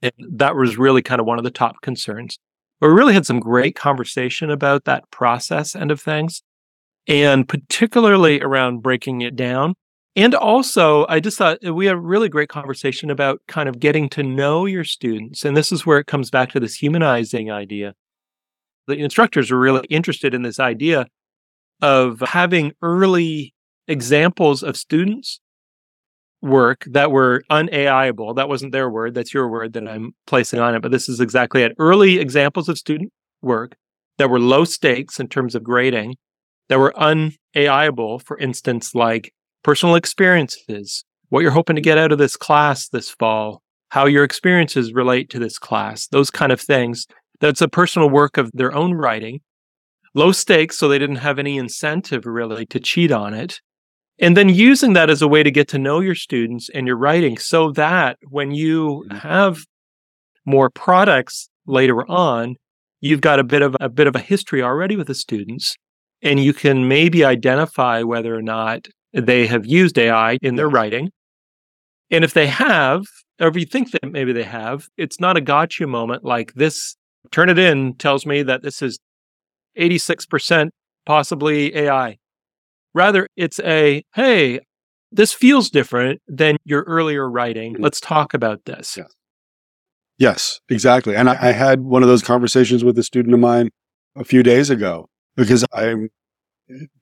And 0.00 0.12
that 0.38 0.54
was 0.54 0.78
really 0.78 1.02
kind 1.02 1.20
of 1.20 1.26
one 1.26 1.38
of 1.38 1.44
the 1.44 1.50
top 1.50 1.82
concerns. 1.82 2.38
But 2.80 2.88
we 2.88 2.94
really 2.94 3.14
had 3.14 3.26
some 3.26 3.40
great 3.40 3.74
conversation 3.74 4.48
about 4.48 4.84
that 4.84 5.10
process 5.10 5.74
end 5.74 5.90
of 5.90 6.00
things, 6.00 6.42
and 7.08 7.48
particularly 7.48 8.40
around 8.40 8.80
breaking 8.80 9.22
it 9.22 9.34
down. 9.34 9.74
And 10.14 10.36
also, 10.36 11.04
I 11.08 11.18
just 11.18 11.36
thought 11.36 11.58
we 11.64 11.86
had 11.86 11.96
a 11.96 12.00
really 12.00 12.28
great 12.28 12.48
conversation 12.48 13.10
about 13.10 13.40
kind 13.48 13.68
of 13.68 13.80
getting 13.80 14.08
to 14.10 14.22
know 14.22 14.64
your 14.64 14.84
students. 14.84 15.44
And 15.44 15.56
this 15.56 15.72
is 15.72 15.84
where 15.84 15.98
it 15.98 16.06
comes 16.06 16.30
back 16.30 16.50
to 16.52 16.60
this 16.60 16.76
humanizing 16.76 17.50
idea. 17.50 17.94
The 18.86 18.98
instructors 18.98 19.50
are 19.50 19.58
really 19.58 19.84
interested 19.90 20.32
in 20.32 20.42
this 20.42 20.60
idea 20.60 21.08
of 21.82 22.20
having 22.20 22.72
early 22.82 23.52
examples 23.88 24.62
of 24.62 24.76
students 24.76 25.40
work 26.42 26.84
that 26.90 27.10
were 27.10 27.42
unAIable. 27.50 28.36
That 28.36 28.48
wasn't 28.48 28.72
their 28.72 28.90
word. 28.90 29.14
That's 29.14 29.34
your 29.34 29.48
word 29.48 29.72
that 29.74 29.88
I'm 29.88 30.12
placing 30.26 30.60
on 30.60 30.74
it. 30.74 30.82
But 30.82 30.92
this 30.92 31.08
is 31.08 31.20
exactly 31.20 31.62
it. 31.62 31.72
Early 31.78 32.18
examples 32.18 32.68
of 32.68 32.78
student 32.78 33.12
work 33.42 33.76
that 34.18 34.30
were 34.30 34.40
low 34.40 34.64
stakes 34.64 35.20
in 35.20 35.28
terms 35.28 35.54
of 35.54 35.62
grading, 35.62 36.16
that 36.68 36.78
were 36.78 36.94
unAIable, 36.96 38.22
for 38.22 38.38
instance, 38.38 38.94
like 38.94 39.32
personal 39.62 39.94
experiences, 39.94 41.04
what 41.28 41.40
you're 41.40 41.50
hoping 41.50 41.76
to 41.76 41.82
get 41.82 41.98
out 41.98 42.12
of 42.12 42.18
this 42.18 42.36
class 42.36 42.88
this 42.88 43.10
fall, 43.10 43.62
how 43.90 44.06
your 44.06 44.24
experiences 44.24 44.92
relate 44.92 45.28
to 45.30 45.38
this 45.38 45.58
class, 45.58 46.06
those 46.08 46.30
kind 46.30 46.52
of 46.52 46.60
things. 46.60 47.06
That's 47.40 47.60
a 47.60 47.68
personal 47.68 48.08
work 48.08 48.38
of 48.38 48.50
their 48.54 48.74
own 48.74 48.94
writing. 48.94 49.40
Low 50.14 50.32
stakes, 50.32 50.78
so 50.78 50.88
they 50.88 50.98
didn't 50.98 51.16
have 51.16 51.38
any 51.38 51.58
incentive 51.58 52.24
really 52.24 52.64
to 52.66 52.80
cheat 52.80 53.12
on 53.12 53.34
it 53.34 53.60
and 54.18 54.36
then 54.36 54.48
using 54.48 54.94
that 54.94 55.10
as 55.10 55.22
a 55.22 55.28
way 55.28 55.42
to 55.42 55.50
get 55.50 55.68
to 55.68 55.78
know 55.78 56.00
your 56.00 56.14
students 56.14 56.68
and 56.74 56.86
your 56.86 56.96
writing 56.96 57.36
so 57.38 57.70
that 57.72 58.18
when 58.28 58.50
you 58.50 59.04
mm-hmm. 59.08 59.16
have 59.18 59.64
more 60.44 60.70
products 60.70 61.48
later 61.66 62.08
on 62.10 62.56
you've 63.00 63.20
got 63.20 63.38
a 63.38 63.44
bit 63.44 63.62
of 63.62 63.76
a 63.80 63.88
bit 63.88 64.06
of 64.06 64.14
a 64.14 64.20
history 64.20 64.62
already 64.62 64.96
with 64.96 65.06
the 65.06 65.14
students 65.14 65.76
and 66.22 66.40
you 66.40 66.52
can 66.52 66.88
maybe 66.88 67.24
identify 67.24 68.02
whether 68.02 68.34
or 68.34 68.42
not 68.42 68.88
they 69.12 69.46
have 69.46 69.66
used 69.66 69.98
AI 69.98 70.38
in 70.42 70.56
their 70.56 70.68
writing. 70.68 71.10
And 72.10 72.24
if 72.24 72.34
they 72.34 72.46
have 72.46 73.04
or 73.40 73.48
if 73.48 73.56
you 73.56 73.66
think 73.66 73.90
that 73.90 74.10
maybe 74.10 74.32
they 74.32 74.44
have 74.44 74.88
it's 74.96 75.20
not 75.20 75.36
a 75.36 75.40
gotcha 75.40 75.86
moment 75.86 76.24
like 76.24 76.54
this 76.54 76.96
Turnitin 77.30 77.98
tells 77.98 78.24
me 78.24 78.42
that 78.44 78.62
this 78.62 78.80
is 78.82 78.98
86% 79.78 80.68
possibly 81.04 81.76
AI 81.76 82.16
Rather, 82.96 83.28
it's 83.36 83.60
a, 83.60 84.02
hey, 84.14 84.58
this 85.12 85.34
feels 85.34 85.68
different 85.68 86.22
than 86.26 86.56
your 86.64 86.82
earlier 86.84 87.30
writing. 87.30 87.74
Mm-hmm. 87.74 87.82
Let's 87.82 88.00
talk 88.00 88.32
about 88.32 88.64
this. 88.64 88.96
Yes, 88.96 89.12
yes 90.18 90.60
exactly. 90.70 91.14
And 91.14 91.28
I, 91.28 91.48
I 91.48 91.52
had 91.52 91.82
one 91.82 92.02
of 92.02 92.08
those 92.08 92.22
conversations 92.22 92.82
with 92.82 92.98
a 92.98 93.02
student 93.02 93.34
of 93.34 93.40
mine 93.40 93.68
a 94.16 94.24
few 94.24 94.42
days 94.42 94.70
ago 94.70 95.10
because 95.36 95.62
I'm 95.74 96.08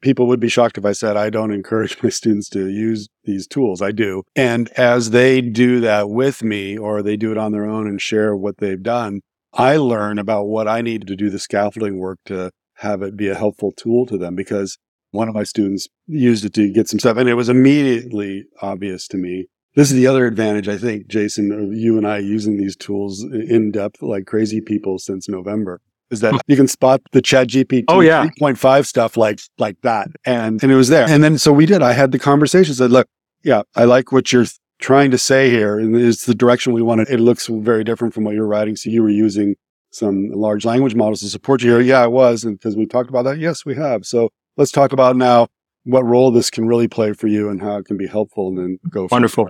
people 0.01 0.27
would 0.27 0.41
be 0.41 0.49
shocked 0.49 0.77
if 0.77 0.85
I 0.85 0.93
said 0.93 1.17
I 1.17 1.31
don't 1.31 1.53
encourage 1.53 1.97
my 2.03 2.09
students 2.09 2.49
to 2.51 2.69
use 2.69 3.09
these 3.23 3.47
tools. 3.47 3.81
I 3.81 3.93
do. 3.93 4.25
And 4.35 4.71
as 4.71 5.11
they 5.11 5.41
do 5.41 5.79
that 5.79 6.11
with 6.11 6.43
me 6.43 6.77
or 6.77 7.03
they 7.03 7.17
do 7.17 7.31
it 7.31 7.39
on 7.39 7.53
their 7.53 7.67
own 7.67 7.87
and 7.87 8.03
share 8.03 8.35
what 8.35 8.59
they've 8.59 8.83
done, 8.83 9.21
I 9.53 9.77
learn 9.77 10.19
about 10.19 10.47
what 10.47 10.67
I 10.67 10.81
need 10.81 11.07
to 11.07 11.15
do 11.15 11.31
the 11.31 11.39
scaffolding 11.39 12.01
work 12.01 12.19
to 12.27 12.51
have 12.79 13.01
it 13.03 13.17
be 13.17 13.29
a 13.29 13.37
helpful 13.37 13.71
tool 13.71 14.07
to 14.07 14.19
them 14.19 14.35
because 14.35 14.77
one 15.15 15.29
of 15.29 15.35
my 15.35 15.45
students 15.45 15.89
used 16.07 16.45
it 16.45 16.53
to 16.55 16.71
get 16.71 16.89
some 16.89 16.99
stuff 16.99 17.17
and 17.17 17.29
it 17.29 17.35
was 17.35 17.49
immediately 17.49 18.45
obvious 18.61 19.07
to 19.09 19.17
me. 19.17 19.47
This 19.77 19.91
is 19.91 19.97
the 19.97 20.07
other 20.07 20.27
advantage, 20.27 20.69
I 20.69 20.77
think, 20.77 21.09
Jason, 21.09 21.51
of 21.53 21.73
you 21.73 21.97
and 21.97 22.07
I 22.07 22.19
using 22.19 22.57
these 22.57 22.77
tools 22.77 23.23
in 23.23 23.71
depth 23.73 24.03
like 24.03 24.27
crazy 24.27 24.61
people 24.61 24.99
since 24.99 25.29
November 25.29 25.81
is 26.11 26.21
that 26.21 26.41
you 26.47 26.57
can 26.57 26.69
spot 26.69 27.01
the 27.13 27.23
ChatGPT 27.23 27.85
oh, 27.89 28.01
yeah. 28.01 28.27
3.5 28.41 28.87
stuff 28.87 29.17
like, 29.17 29.41
like 29.59 29.81
that. 29.83 30.09
And, 30.27 30.63
and 30.63 30.71
it 30.71 30.77
was 30.77 30.89
there. 30.89 31.09
And 31.09 31.23
then, 31.23 31.39
so 31.39 31.53
we 31.53 31.67
did, 31.67 31.83
I 31.83 31.93
had 31.93 32.13
the 32.13 32.19
conversation 32.19 32.75
said, 32.75 32.91
look, 32.91 33.09
yeah, 33.43 33.63
I 33.75 33.85
like 33.85 34.13
what 34.13 34.33
you're 34.33 34.47
trying 34.81 35.11
to 35.13 35.19
say 35.19 35.51
here. 35.51 35.79
And 35.79 35.97
it's 35.97 36.27
the 36.27 36.35
direction 36.35 36.73
we 36.73 36.83
wanted. 36.83 37.09
It 37.09 37.21
looks 37.21 37.47
very 37.47 37.85
different 37.85 38.15
from 38.15 38.25
what 38.25 38.35
you're 38.35 38.47
writing. 38.47 38.77
So 38.77 38.91
you 38.91 39.03
were 39.03 39.11
using 39.11 39.57
some 39.93 40.29
large 40.31 40.65
language 40.65 40.95
models 40.95 41.21
to 41.21 41.29
support 41.29 41.63
you 41.63 41.71
here. 41.71 41.81
Yeah, 41.81 42.03
I 42.03 42.07
was. 42.09 42.45
And 42.45 42.59
because 42.59 42.77
we 42.77 42.87
talked 42.87 43.09
about 43.09 43.23
that. 43.23 43.39
Yes, 43.39 43.65
we 43.65 43.75
have. 43.77 44.05
So 44.05 44.31
let's 44.57 44.73
talk 44.73 44.93
about 44.93 45.17
now 45.17 45.49
what 45.85 46.05
role 46.05 46.31
this 46.31 46.51
can 46.51 46.67
really 46.67 46.89
play 46.89 47.13
for 47.13 47.27
you 47.27 47.49
and 47.49 47.61
how 47.61 47.77
it 47.77 47.85
can 47.85 47.97
be 47.97 48.07
helpful 48.07 48.49
and 48.49 48.59
then 48.59 48.79
go 48.91 49.09
wonderful 49.11 49.49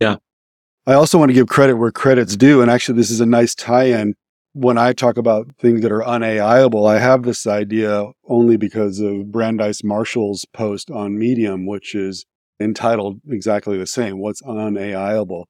yeah 0.00 0.16
I 0.88 0.94
also 0.94 1.18
want 1.18 1.30
to 1.30 1.34
give 1.34 1.48
credit 1.48 1.74
where 1.74 1.90
credit's 1.90 2.36
due. 2.36 2.62
And 2.62 2.70
actually, 2.70 2.96
this 2.96 3.10
is 3.10 3.20
a 3.20 3.26
nice 3.26 3.56
tie 3.56 3.86
in. 3.86 4.14
When 4.52 4.78
I 4.78 4.92
talk 4.92 5.18
about 5.18 5.50
things 5.58 5.82
that 5.82 5.90
are 5.90 6.02
unAIable, 6.02 6.88
I 6.88 7.00
have 7.00 7.24
this 7.24 7.44
idea 7.46 8.06
only 8.28 8.56
because 8.56 9.00
of 9.00 9.32
Brandeis 9.32 9.82
Marshall's 9.82 10.46
post 10.54 10.90
on 10.90 11.18
Medium, 11.18 11.66
which 11.66 11.94
is 11.94 12.24
entitled 12.60 13.20
exactly 13.28 13.76
the 13.76 13.86
same 13.86 14.18
What's 14.18 14.40
unAIable? 14.42 15.44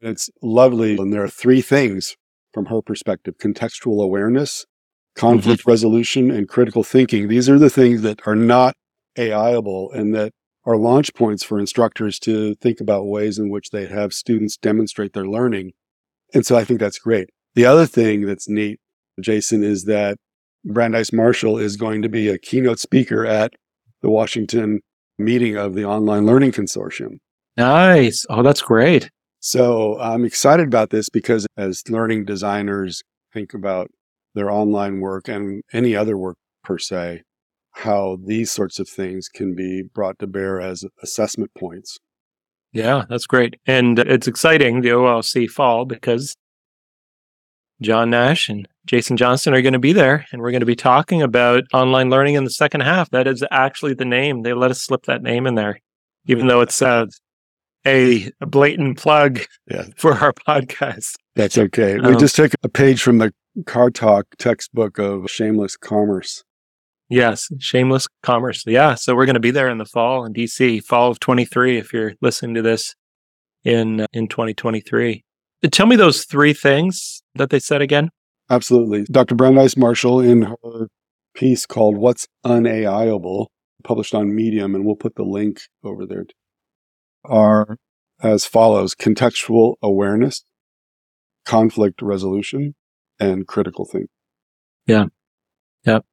It's 0.00 0.30
lovely. 0.40 0.96
And 0.96 1.12
there 1.12 1.24
are 1.24 1.28
three 1.28 1.62
things 1.62 2.16
from 2.54 2.66
her 2.66 2.80
perspective 2.80 3.34
contextual 3.38 4.02
awareness, 4.02 4.66
conflict 5.16 5.62
mm-hmm. 5.62 5.70
resolution, 5.70 6.30
and 6.30 6.48
critical 6.48 6.82
thinking. 6.82 7.28
These 7.28 7.48
are 7.48 7.58
the 7.58 7.70
things 7.70 8.02
that 8.02 8.20
are 8.26 8.36
not 8.36 8.74
AIable 9.18 9.94
and 9.94 10.14
that 10.14 10.32
are 10.64 10.76
launch 10.76 11.14
points 11.14 11.44
for 11.44 11.58
instructors 11.58 12.18
to 12.18 12.54
think 12.56 12.80
about 12.80 13.06
ways 13.06 13.38
in 13.38 13.50
which 13.50 13.70
they 13.70 13.86
have 13.86 14.12
students 14.12 14.56
demonstrate 14.56 15.12
their 15.12 15.26
learning. 15.26 15.72
And 16.34 16.44
so 16.44 16.56
I 16.56 16.64
think 16.64 16.80
that's 16.80 16.98
great. 16.98 17.30
The 17.54 17.64
other 17.64 17.86
thing 17.86 18.26
that's 18.26 18.48
neat, 18.48 18.80
Jason, 19.20 19.62
is 19.62 19.84
that 19.84 20.18
Brandeis 20.64 21.12
Marshall 21.12 21.58
is 21.58 21.76
going 21.76 22.02
to 22.02 22.08
be 22.08 22.28
a 22.28 22.38
keynote 22.38 22.80
speaker 22.80 23.24
at 23.24 23.52
the 24.02 24.10
Washington 24.10 24.80
meeting 25.18 25.56
of 25.56 25.74
the 25.74 25.84
Online 25.84 26.26
Learning 26.26 26.52
Consortium. 26.52 27.18
Nice. 27.56 28.26
Oh, 28.28 28.42
that's 28.42 28.60
great. 28.60 29.08
So 29.40 29.98
I'm 30.00 30.24
excited 30.24 30.66
about 30.66 30.90
this 30.90 31.08
because 31.08 31.46
as 31.56 31.82
learning 31.88 32.24
designers 32.24 33.02
think 33.32 33.54
about 33.54 33.88
their 34.36 34.50
online 34.50 35.00
work 35.00 35.26
and 35.26 35.62
any 35.72 35.96
other 35.96 36.16
work 36.16 36.36
per 36.62 36.78
se, 36.78 37.22
how 37.72 38.18
these 38.24 38.52
sorts 38.52 38.78
of 38.78 38.88
things 38.88 39.28
can 39.28 39.56
be 39.56 39.82
brought 39.82 40.18
to 40.20 40.26
bear 40.28 40.60
as 40.60 40.84
assessment 41.02 41.50
points. 41.58 41.98
Yeah, 42.72 43.04
that's 43.08 43.26
great. 43.26 43.58
And 43.66 43.98
it's 43.98 44.28
exciting, 44.28 44.82
the 44.82 44.90
OLC 44.90 45.48
fall, 45.48 45.86
because 45.86 46.36
John 47.80 48.10
Nash 48.10 48.48
and 48.48 48.68
Jason 48.86 49.16
Johnston 49.16 49.54
are 49.54 49.62
going 49.62 49.72
to 49.72 49.78
be 49.78 49.92
there, 49.92 50.26
and 50.30 50.42
we're 50.42 50.50
going 50.50 50.60
to 50.60 50.66
be 50.66 50.76
talking 50.76 51.22
about 51.22 51.64
online 51.72 52.10
learning 52.10 52.34
in 52.34 52.44
the 52.44 52.50
second 52.50 52.82
half. 52.82 53.10
That 53.10 53.26
is 53.26 53.42
actually 53.50 53.94
the 53.94 54.04
name. 54.04 54.42
They 54.42 54.52
let 54.52 54.70
us 54.70 54.82
slip 54.82 55.04
that 55.06 55.22
name 55.22 55.46
in 55.46 55.54
there, 55.54 55.80
even 56.26 56.46
though 56.46 56.60
it's 56.60 56.82
uh, 56.82 57.06
a 57.86 58.30
blatant 58.40 58.98
plug 58.98 59.40
yeah. 59.70 59.86
for 59.96 60.14
our 60.14 60.32
podcast. 60.32 61.14
That's 61.34 61.56
okay. 61.56 61.98
Um, 61.98 62.12
we 62.12 62.16
just 62.16 62.36
took 62.36 62.52
a 62.62 62.68
page 62.68 63.02
from 63.02 63.18
the 63.18 63.32
Car 63.64 63.90
Talk 63.90 64.26
textbook 64.38 64.98
of 64.98 65.30
shameless 65.30 65.76
commerce. 65.76 66.44
Yes, 67.08 67.48
shameless 67.58 68.08
commerce. 68.22 68.64
Yeah. 68.66 68.94
So 68.94 69.14
we're 69.14 69.26
going 69.26 69.34
to 69.34 69.40
be 69.40 69.52
there 69.52 69.68
in 69.68 69.78
the 69.78 69.84
fall 69.84 70.24
in 70.24 70.34
DC, 70.34 70.82
fall 70.82 71.10
of 71.10 71.20
23, 71.20 71.78
if 71.78 71.92
you're 71.92 72.14
listening 72.20 72.54
to 72.54 72.62
this 72.62 72.94
in, 73.64 74.00
uh, 74.00 74.06
in 74.12 74.28
2023. 74.28 75.22
Uh, 75.64 75.68
tell 75.70 75.86
me 75.86 75.96
those 75.96 76.24
three 76.24 76.52
things 76.52 77.22
that 77.34 77.50
they 77.50 77.60
said 77.60 77.80
again. 77.80 78.10
Absolutely. 78.50 79.04
Dr. 79.04 79.34
Brandeis 79.34 79.76
Marshall, 79.76 80.20
in 80.20 80.42
her 80.42 80.88
piece 81.34 81.66
called 81.66 81.96
What's 81.96 82.26
Unaiable, 82.44 83.50
published 83.84 84.14
on 84.14 84.34
Medium, 84.34 84.74
and 84.74 84.84
we'll 84.84 84.96
put 84.96 85.14
the 85.14 85.24
link 85.24 85.60
over 85.84 86.06
there, 86.06 86.26
are 87.24 87.76
as 88.22 88.46
follows 88.46 88.94
contextual 88.94 89.74
awareness, 89.82 90.44
conflict 91.44 92.02
resolution, 92.02 92.74
and 93.20 93.46
critical 93.46 93.84
thinking. 93.84 94.08
Yeah. 94.86 95.06
Yep 95.84 96.04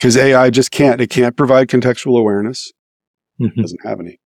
because 0.00 0.16
AI 0.16 0.50
just 0.50 0.70
can't. 0.70 1.00
It 1.00 1.10
can't 1.10 1.36
provide 1.36 1.68
contextual 1.68 2.18
awareness. 2.18 2.72
Mm-hmm. 3.40 3.60
Doesn't 3.60 3.86
have 3.86 4.00
any. 4.00 4.18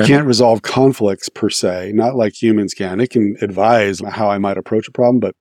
Can't 0.00 0.26
resolve 0.26 0.62
conflicts 0.62 1.28
per 1.28 1.48
se, 1.48 1.92
not 1.94 2.16
like 2.16 2.42
humans 2.42 2.74
can. 2.74 2.98
It 2.98 3.10
can 3.10 3.36
advise 3.40 4.00
how 4.00 4.28
I 4.28 4.38
might 4.38 4.58
approach 4.58 4.88
a 4.88 4.90
problem, 4.90 5.20
but 5.20 5.36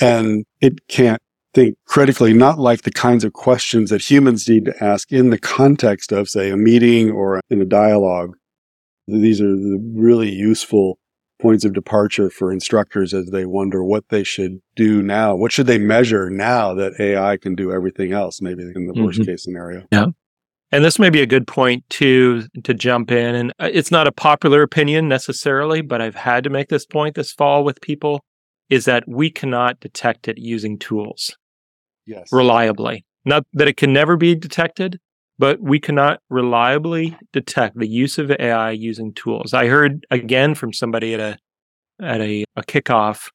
and 0.00 0.44
it 0.60 0.88
can't 0.88 1.22
think 1.52 1.76
critically, 1.86 2.32
not 2.32 2.58
like 2.58 2.82
the 2.82 2.90
kinds 2.90 3.22
of 3.22 3.34
questions 3.34 3.90
that 3.90 4.10
humans 4.10 4.48
need 4.48 4.64
to 4.64 4.82
ask 4.82 5.12
in 5.12 5.30
the 5.30 5.38
context 5.38 6.10
of, 6.10 6.28
say, 6.28 6.50
a 6.50 6.56
meeting 6.56 7.12
or 7.12 7.40
in 7.50 7.60
a 7.60 7.64
dialogue. 7.64 8.36
These 9.06 9.40
are 9.40 9.54
the 9.54 9.78
really 9.94 10.32
useful 10.32 10.98
points 11.40 11.64
of 11.64 11.72
departure 11.72 12.30
for 12.30 12.52
instructors 12.52 13.12
as 13.12 13.30
they 13.30 13.44
wonder 13.44 13.84
what 13.84 14.08
they 14.08 14.24
should 14.24 14.60
do 14.76 15.02
now. 15.02 15.34
What 15.34 15.52
should 15.52 15.66
they 15.66 15.78
measure 15.78 16.30
now 16.30 16.74
that 16.74 16.98
AI 16.98 17.36
can 17.36 17.54
do 17.54 17.72
everything 17.72 18.12
else, 18.12 18.40
maybe 18.40 18.62
in 18.62 18.86
the 18.86 18.92
mm-hmm. 18.92 19.04
worst 19.04 19.24
case 19.24 19.44
scenario? 19.44 19.84
Yeah. 19.90 20.06
And 20.72 20.84
this 20.84 20.98
may 20.98 21.10
be 21.10 21.22
a 21.22 21.26
good 21.26 21.46
point 21.46 21.88
to 21.90 22.44
to 22.64 22.74
jump 22.74 23.12
in 23.12 23.34
and 23.34 23.52
uh, 23.60 23.70
it's 23.72 23.90
not 23.90 24.08
a 24.08 24.12
popular 24.12 24.62
opinion 24.62 25.08
necessarily, 25.08 25.82
but 25.82 26.00
I've 26.00 26.16
had 26.16 26.44
to 26.44 26.50
make 26.50 26.68
this 26.68 26.86
point 26.86 27.14
this 27.14 27.32
fall 27.32 27.62
with 27.64 27.80
people 27.80 28.24
is 28.70 28.84
that 28.86 29.04
we 29.06 29.30
cannot 29.30 29.78
detect 29.80 30.26
it 30.26 30.38
using 30.38 30.78
tools. 30.78 31.36
Yes. 32.06 32.28
Reliably. 32.32 33.04
Not 33.24 33.46
that 33.52 33.68
it 33.68 33.76
can 33.76 33.92
never 33.92 34.16
be 34.16 34.34
detected, 34.34 34.98
but 35.38 35.60
we 35.60 35.80
cannot 35.80 36.20
reliably 36.30 37.16
detect 37.32 37.78
the 37.78 37.88
use 37.88 38.18
of 38.18 38.30
AI 38.30 38.70
using 38.70 39.12
tools. 39.14 39.52
I 39.52 39.66
heard 39.66 40.06
again 40.10 40.54
from 40.54 40.72
somebody 40.72 41.14
at 41.14 41.20
a 41.20 41.38
at 42.00 42.20
a, 42.20 42.44
a 42.56 42.62
kickoff 42.62 43.30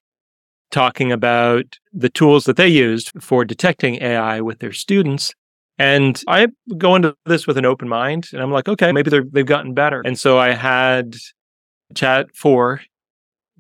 talking 0.71 1.11
about 1.11 1.65
the 1.93 2.09
tools 2.09 2.45
that 2.45 2.57
they 2.57 2.67
used 2.67 3.11
for 3.21 3.43
detecting 3.43 3.95
AI 4.01 4.41
with 4.41 4.59
their 4.59 4.73
students. 4.73 5.33
And 5.77 6.21
I 6.27 6.49
go 6.77 6.95
into 6.95 7.15
this 7.25 7.47
with 7.47 7.57
an 7.57 7.65
open 7.65 7.87
mind 7.87 8.27
and 8.33 8.41
I'm 8.41 8.51
like, 8.51 8.67
okay, 8.67 8.91
maybe 8.91 9.09
they've 9.09 9.45
gotten 9.45 9.73
better. 9.73 10.01
And 10.05 10.19
so 10.19 10.37
I 10.37 10.53
had 10.53 11.15
chat 11.95 12.27
four 12.35 12.81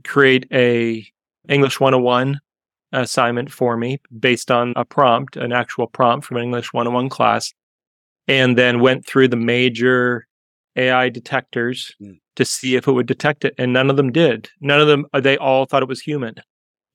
create 0.03 0.45
a 0.51 1.05
English 1.47 1.79
101 1.79 2.39
assignment 2.91 3.51
for 3.51 3.77
me 3.77 3.99
based 4.17 4.51
on 4.51 4.73
a 4.75 4.85
prompt, 4.85 5.35
an 5.37 5.51
actual 5.51 5.87
prompt 5.87 6.25
from 6.25 6.37
an 6.37 6.43
English 6.43 6.73
101 6.73 7.09
class 7.09 7.53
and 8.29 8.57
then 8.57 8.79
went 8.79 9.05
through 9.05 9.27
the 9.27 9.35
major 9.35 10.27
AI 10.75 11.09
detectors 11.09 11.91
mm. 12.01 12.17
to 12.35 12.45
see 12.45 12.75
if 12.75 12.87
it 12.87 12.91
would 12.91 13.07
detect 13.07 13.43
it, 13.43 13.55
and 13.57 13.73
none 13.73 13.89
of 13.89 13.97
them 13.97 14.11
did. 14.11 14.47
None 14.61 14.79
of 14.79 14.87
them, 14.87 15.05
uh, 15.13 15.19
they 15.19 15.35
all 15.37 15.65
thought 15.65 15.83
it 15.83 15.89
was 15.89 15.99
human. 15.99 16.35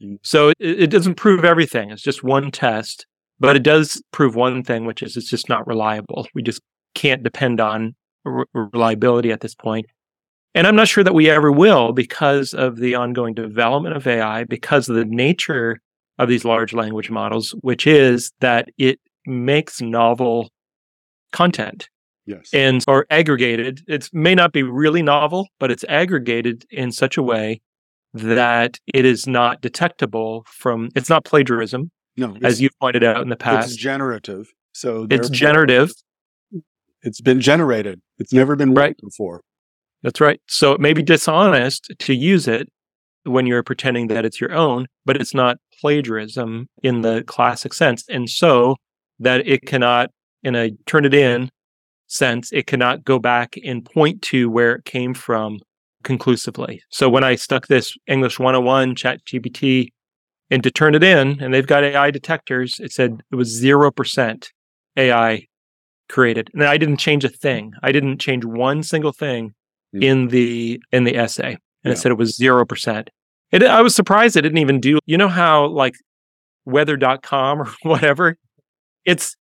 Mm. 0.02 0.18
So 0.22 0.50
it, 0.50 0.56
it, 0.60 0.90
doesn't 0.90 1.16
prove 1.16 1.44
everything. 1.44 1.90
It's 1.90 2.02
just 2.02 2.22
one 2.22 2.50
test, 2.50 3.06
but 3.40 3.56
it 3.56 3.64
does 3.64 4.00
prove 4.12 4.36
one 4.36 4.62
thing, 4.62 4.86
which 4.86 5.02
is 5.02 5.16
it's 5.16 5.28
just 5.28 5.48
not 5.48 5.66
reliable. 5.66 6.28
We 6.34 6.42
just 6.42 6.62
can't 6.94 7.24
depend 7.24 7.60
on 7.60 7.96
re- 8.24 8.44
reliability 8.54 9.32
at 9.32 9.40
this 9.40 9.56
point. 9.56 9.86
And 10.54 10.68
I'm 10.68 10.76
not 10.76 10.86
sure 10.86 11.02
that 11.02 11.14
we 11.14 11.28
ever 11.28 11.50
will 11.50 11.92
because 11.92 12.54
of 12.54 12.76
the 12.76 12.94
ongoing 12.94 13.34
development 13.34 13.96
of 13.96 14.06
AI, 14.06 14.44
because 14.44 14.88
of 14.88 14.94
the 14.94 15.04
nature 15.04 15.80
of 16.20 16.28
these 16.28 16.44
large 16.44 16.72
language 16.72 17.10
models, 17.10 17.56
which 17.62 17.88
is 17.88 18.30
that 18.38 18.68
it 18.78 19.00
makes 19.26 19.80
novel 19.80 20.50
content. 21.34 21.90
Yes. 22.26 22.48
And 22.54 22.82
are 22.88 23.06
aggregated. 23.10 23.82
It 23.86 24.08
may 24.14 24.34
not 24.34 24.52
be 24.52 24.62
really 24.62 25.02
novel, 25.02 25.48
but 25.60 25.70
it's 25.70 25.84
aggregated 25.90 26.64
in 26.70 26.90
such 26.90 27.18
a 27.18 27.22
way 27.22 27.60
that 28.14 28.78
it 28.94 29.04
is 29.04 29.26
not 29.26 29.60
detectable 29.60 30.46
from 30.48 30.88
it's 30.94 31.10
not 31.10 31.26
plagiarism. 31.26 31.90
No, 32.16 32.36
as 32.42 32.62
you 32.62 32.70
pointed 32.80 33.04
out 33.04 33.20
in 33.20 33.28
the 33.28 33.36
past. 33.36 33.72
It's 33.72 33.76
generative. 33.76 34.46
So 34.72 35.06
it's 35.10 35.28
generative. 35.28 35.90
It's 37.02 37.20
been 37.20 37.40
generated. 37.40 38.00
It's 38.18 38.32
never 38.32 38.56
been 38.56 38.72
right 38.72 38.96
before. 39.02 39.42
That's 40.02 40.20
right. 40.20 40.40
So 40.46 40.72
it 40.72 40.80
may 40.80 40.92
be 40.94 41.02
dishonest 41.02 41.92
to 41.98 42.14
use 42.14 42.48
it 42.48 42.68
when 43.24 43.46
you're 43.46 43.62
pretending 43.62 44.06
that 44.08 44.24
it's 44.24 44.40
your 44.40 44.52
own, 44.52 44.86
but 45.04 45.16
it's 45.16 45.34
not 45.34 45.58
plagiarism 45.80 46.68
in 46.82 47.02
the 47.02 47.24
classic 47.26 47.74
sense. 47.74 48.04
And 48.08 48.30
so 48.30 48.76
that 49.18 49.46
it 49.46 49.66
cannot 49.66 50.10
in 50.44 50.54
a 50.54 50.70
Turnitin 50.86 51.48
sense, 52.06 52.52
it 52.52 52.66
cannot 52.66 53.04
go 53.04 53.18
back 53.18 53.56
and 53.64 53.84
point 53.84 54.22
to 54.22 54.48
where 54.50 54.74
it 54.76 54.84
came 54.84 55.14
from 55.14 55.58
conclusively. 56.02 56.82
So 56.90 57.08
when 57.08 57.24
I 57.24 57.34
stuck 57.34 57.66
this 57.66 57.96
English 58.06 58.38
101 58.38 58.94
ChatGPT 58.94 59.88
into 60.50 60.70
Turnitin, 60.70 61.42
and 61.42 61.52
they've 61.52 61.66
got 61.66 61.82
AI 61.82 62.10
detectors, 62.10 62.78
it 62.78 62.92
said 62.92 63.22
it 63.32 63.36
was 63.36 63.60
0% 63.60 64.48
AI 64.96 65.46
created. 66.08 66.50
And 66.52 66.64
I 66.64 66.76
didn't 66.76 66.98
change 66.98 67.24
a 67.24 67.28
thing. 67.28 67.72
I 67.82 67.92
didn't 67.92 68.18
change 68.18 68.44
one 68.44 68.82
single 68.82 69.12
thing 69.12 69.54
mm. 69.94 70.02
in 70.04 70.28
the 70.28 70.80
in 70.92 71.04
the 71.04 71.16
essay. 71.16 71.52
And 71.82 71.90
yeah. 71.90 71.92
it 71.92 71.98
said 71.98 72.12
it 72.12 72.18
was 72.18 72.38
0%. 72.38 73.08
It, 73.52 73.62
I 73.62 73.80
was 73.82 73.94
surprised 73.94 74.36
it 74.36 74.42
didn't 74.42 74.58
even 74.58 74.80
do, 74.80 74.98
you 75.06 75.16
know 75.18 75.28
how 75.28 75.66
like 75.66 75.94
weather.com 76.64 77.60
or 77.62 77.66
whatever, 77.82 78.36
it's 79.04 79.36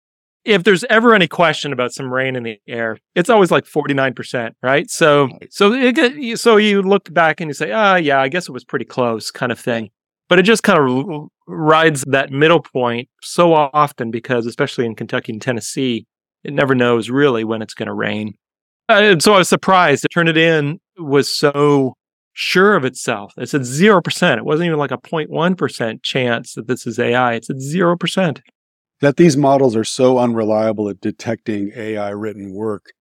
if 0.43 0.63
there's 0.63 0.83
ever 0.85 1.13
any 1.13 1.27
question 1.27 1.71
about 1.71 1.93
some 1.93 2.11
rain 2.11 2.35
in 2.35 2.43
the 2.43 2.59
air, 2.67 2.97
it's 3.15 3.29
always 3.29 3.51
like 3.51 3.65
49%, 3.65 4.51
right? 4.63 4.89
So, 4.89 5.29
so, 5.49 5.73
it, 5.73 6.39
so 6.39 6.57
you 6.57 6.81
look 6.81 7.13
back 7.13 7.39
and 7.39 7.49
you 7.49 7.53
say, 7.53 7.71
ah, 7.71 7.93
oh, 7.93 7.95
yeah, 7.97 8.21
I 8.21 8.27
guess 8.27 8.47
it 8.47 8.51
was 8.51 8.63
pretty 8.63 8.85
close 8.85 9.29
kind 9.31 9.51
of 9.51 9.59
thing. 9.59 9.89
But 10.29 10.39
it 10.39 10.43
just 10.43 10.63
kind 10.63 10.79
of 10.79 11.27
rides 11.47 12.03
that 12.07 12.31
middle 12.31 12.61
point 12.61 13.09
so 13.21 13.53
often 13.53 14.11
because, 14.11 14.45
especially 14.45 14.85
in 14.85 14.95
Kentucky 14.95 15.33
and 15.33 15.41
Tennessee, 15.41 16.07
it 16.43 16.53
never 16.53 16.73
knows 16.73 17.09
really 17.09 17.43
when 17.43 17.61
it's 17.61 17.73
going 17.73 17.87
to 17.87 17.93
rain. 17.93 18.33
And 18.89 19.21
so 19.21 19.33
I 19.33 19.39
was 19.39 19.49
surprised. 19.49 20.07
Turnitin 20.15 20.79
was 20.97 21.29
so 21.29 21.95
sure 22.33 22.75
of 22.75 22.85
itself. 22.85 23.33
It 23.37 23.49
said 23.49 23.61
0%. 23.61 24.37
It 24.37 24.45
wasn't 24.45 24.67
even 24.67 24.79
like 24.79 24.91
a 24.91 24.97
0.1% 24.97 26.03
chance 26.03 26.53
that 26.55 26.67
this 26.67 26.87
is 26.87 26.97
AI. 26.97 27.33
It's 27.33 27.49
at 27.49 27.57
0%. 27.57 28.41
That 29.01 29.17
these 29.17 29.35
models 29.35 29.75
are 29.75 29.83
so 29.83 30.19
unreliable 30.19 30.87
at 30.87 31.01
detecting 31.01 31.71
AI 31.75 32.09
written 32.11 32.53
work 32.53 32.93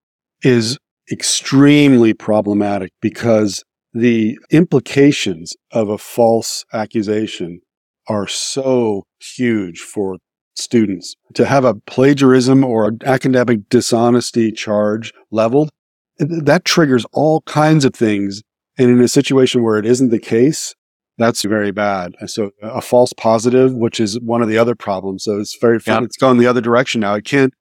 is 0.43 0.79
extremely 1.13 2.15
problematic 2.15 2.93
because 3.03 3.63
the 3.93 4.39
implications 4.51 5.55
of 5.73 5.89
a 5.89 5.99
false 5.99 6.65
accusation 6.73 7.61
are 8.09 8.27
so 8.27 9.05
huge 9.21 9.81
for 9.81 10.19
students. 10.55 11.17
To 11.35 11.45
have 11.45 11.65
a 11.65 11.75
plagiarism 11.75 12.65
or 12.65 12.93
academic 13.05 13.69
dishonesty 13.69 14.53
charge 14.53 15.13
leveled, 15.31 15.71
that 16.19 16.65
triggers 16.65 17.05
all 17.13 17.43
kinds 17.43 17.85
of 17.85 17.95
things. 17.95 18.43
And 18.79 18.91
in 18.91 19.01
a 19.01 19.09
situation 19.09 19.63
where 19.63 19.79
it 19.79 19.85
isn't 19.85 20.11
the 20.11 20.19
case, 20.19 20.75
that's 21.21 21.43
very 21.43 21.71
bad. 21.71 22.15
So 22.27 22.51
uh, 22.63 22.71
a 22.73 22.81
false 22.81 23.13
positive, 23.13 23.75
which 23.75 24.01
is 24.01 24.19
one 24.21 24.43
of 24.43 24.49
the 24.49 24.59
other 24.59 24.75
problems. 24.75 25.25
So 25.25 25.39
it's 25.39 25.57
very, 25.61 25.79
yep. 25.87 26.03
it's 26.03 26.17
going 26.17 26.39
the 26.39 26.47
other 26.47 26.61
direction 26.61 27.01
now. 27.01 27.15
It 27.15 27.25
can't, 27.25 27.53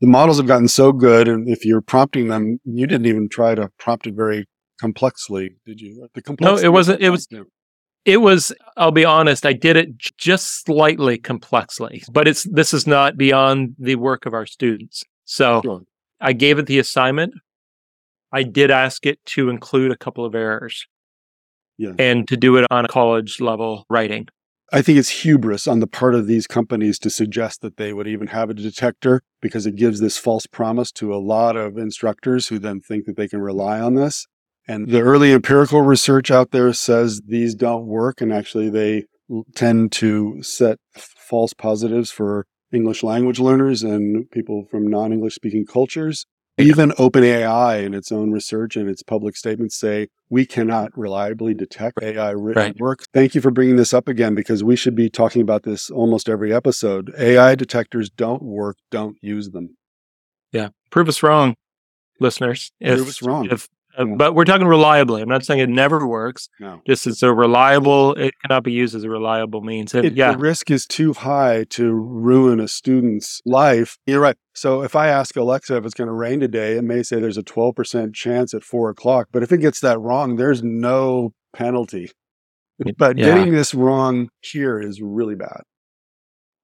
the 0.00 0.06
models 0.06 0.36
have 0.36 0.46
gotten 0.46 0.68
so 0.68 0.92
good. 0.92 1.26
And 1.28 1.48
if 1.48 1.64
you're 1.64 1.80
prompting 1.80 2.28
them, 2.28 2.60
you 2.64 2.86
didn't 2.86 3.06
even 3.06 3.28
try 3.28 3.54
to 3.54 3.70
prompt 3.78 4.06
it 4.06 4.14
very 4.14 4.46
complexly, 4.80 5.56
did 5.64 5.80
you? 5.80 6.08
The 6.14 6.36
no, 6.40 6.56
it 6.56 6.68
wasn't. 6.68 7.00
It 7.00 7.10
was. 7.10 7.26
It 8.04 8.18
was. 8.18 8.52
I'll 8.76 8.92
be 8.92 9.04
honest. 9.04 9.46
I 9.46 9.52
did 9.52 9.76
it 9.76 9.96
just 9.98 10.64
slightly 10.64 11.18
complexly, 11.18 12.02
but 12.12 12.28
it's. 12.28 12.44
This 12.44 12.74
is 12.74 12.86
not 12.86 13.16
beyond 13.16 13.74
the 13.78 13.96
work 13.96 14.26
of 14.26 14.34
our 14.34 14.46
students. 14.46 15.02
So 15.24 15.60
sure. 15.64 15.82
I 16.20 16.32
gave 16.32 16.58
it 16.58 16.66
the 16.66 16.78
assignment. 16.78 17.34
I 18.32 18.42
did 18.42 18.70
ask 18.70 19.06
it 19.06 19.24
to 19.26 19.48
include 19.48 19.92
a 19.92 19.96
couple 19.96 20.24
of 20.24 20.34
errors. 20.34 20.86
Yeah. 21.78 21.92
And 21.98 22.26
to 22.28 22.36
do 22.36 22.56
it 22.56 22.66
on 22.70 22.84
a 22.84 22.88
college 22.88 23.40
level 23.40 23.84
writing. 23.90 24.28
I 24.72 24.82
think 24.82 24.98
it's 24.98 25.22
hubris 25.22 25.68
on 25.68 25.78
the 25.78 25.86
part 25.86 26.14
of 26.14 26.26
these 26.26 26.46
companies 26.46 26.98
to 27.00 27.10
suggest 27.10 27.60
that 27.60 27.76
they 27.76 27.92
would 27.92 28.08
even 28.08 28.28
have 28.28 28.50
a 28.50 28.54
detector 28.54 29.22
because 29.40 29.64
it 29.64 29.76
gives 29.76 30.00
this 30.00 30.18
false 30.18 30.46
promise 30.46 30.90
to 30.92 31.14
a 31.14 31.18
lot 31.22 31.56
of 31.56 31.78
instructors 31.78 32.48
who 32.48 32.58
then 32.58 32.80
think 32.80 33.06
that 33.06 33.16
they 33.16 33.28
can 33.28 33.40
rely 33.40 33.78
on 33.80 33.94
this. 33.94 34.26
And 34.66 34.88
the 34.88 35.02
early 35.02 35.32
empirical 35.32 35.82
research 35.82 36.32
out 36.32 36.50
there 36.50 36.72
says 36.72 37.20
these 37.24 37.54
don't 37.54 37.86
work. 37.86 38.20
And 38.20 38.32
actually, 38.32 38.68
they 38.68 39.04
tend 39.54 39.92
to 39.92 40.42
set 40.42 40.78
false 40.96 41.52
positives 41.52 42.10
for 42.10 42.46
English 42.72 43.04
language 43.04 43.38
learners 43.38 43.84
and 43.84 44.28
people 44.30 44.66
from 44.70 44.88
non 44.88 45.12
English 45.12 45.34
speaking 45.34 45.64
cultures. 45.64 46.26
Even 46.58 46.90
OpenAI 46.92 47.84
in 47.84 47.92
its 47.92 48.10
own 48.10 48.30
research 48.30 48.76
and 48.76 48.88
its 48.88 49.02
public 49.02 49.36
statements 49.36 49.76
say 49.76 50.08
we 50.30 50.46
cannot 50.46 50.96
reliably 50.96 51.52
detect 51.52 52.02
AI 52.02 52.30
written 52.30 52.62
right. 52.62 52.80
work. 52.80 53.04
Thank 53.12 53.34
you 53.34 53.42
for 53.42 53.50
bringing 53.50 53.76
this 53.76 53.92
up 53.92 54.08
again 54.08 54.34
because 54.34 54.64
we 54.64 54.74
should 54.74 54.94
be 54.94 55.10
talking 55.10 55.42
about 55.42 55.64
this 55.64 55.90
almost 55.90 56.30
every 56.30 56.54
episode. 56.54 57.12
AI 57.18 57.56
detectors 57.56 58.08
don't 58.08 58.42
work, 58.42 58.78
don't 58.90 59.18
use 59.20 59.50
them. 59.50 59.76
Yeah. 60.50 60.70
Prove 60.90 61.08
us 61.08 61.22
wrong, 61.22 61.56
listeners. 62.20 62.72
Prove 62.82 63.00
if, 63.00 63.08
us 63.08 63.22
wrong. 63.22 63.48
If 63.50 63.68
uh, 63.96 64.04
but 64.04 64.34
we're 64.34 64.44
talking 64.44 64.66
reliably. 64.66 65.22
I'm 65.22 65.28
not 65.28 65.44
saying 65.44 65.60
it 65.60 65.68
never 65.68 66.06
works. 66.06 66.48
No. 66.60 66.80
Just 66.86 67.06
it's 67.06 67.22
a 67.22 67.32
reliable, 67.32 68.14
it 68.14 68.34
cannot 68.42 68.64
be 68.64 68.72
used 68.72 68.94
as 68.94 69.04
a 69.04 69.10
reliable 69.10 69.62
means. 69.62 69.94
It, 69.94 70.14
yeah. 70.14 70.32
The 70.32 70.38
risk 70.38 70.70
is 70.70 70.86
too 70.86 71.12
high 71.12 71.64
to 71.70 71.92
ruin 71.92 72.60
a 72.60 72.68
student's 72.68 73.40
life. 73.44 73.98
You're 74.06 74.20
right. 74.20 74.36
So 74.54 74.82
if 74.82 74.94
I 74.94 75.08
ask 75.08 75.36
Alexa 75.36 75.76
if 75.76 75.84
it's 75.84 75.94
going 75.94 76.08
to 76.08 76.14
rain 76.14 76.40
today, 76.40 76.76
it 76.76 76.84
may 76.84 77.02
say 77.02 77.20
there's 77.20 77.38
a 77.38 77.42
12% 77.42 78.14
chance 78.14 78.54
at 78.54 78.64
four 78.64 78.90
o'clock. 78.90 79.28
But 79.32 79.42
if 79.42 79.52
it 79.52 79.58
gets 79.58 79.80
that 79.80 79.98
wrong, 79.98 80.36
there's 80.36 80.62
no 80.62 81.32
penalty. 81.54 82.10
But 82.98 83.16
yeah. 83.16 83.26
getting 83.26 83.52
this 83.52 83.74
wrong 83.74 84.28
here 84.40 84.80
is 84.80 85.00
really 85.00 85.34
bad. 85.34 85.62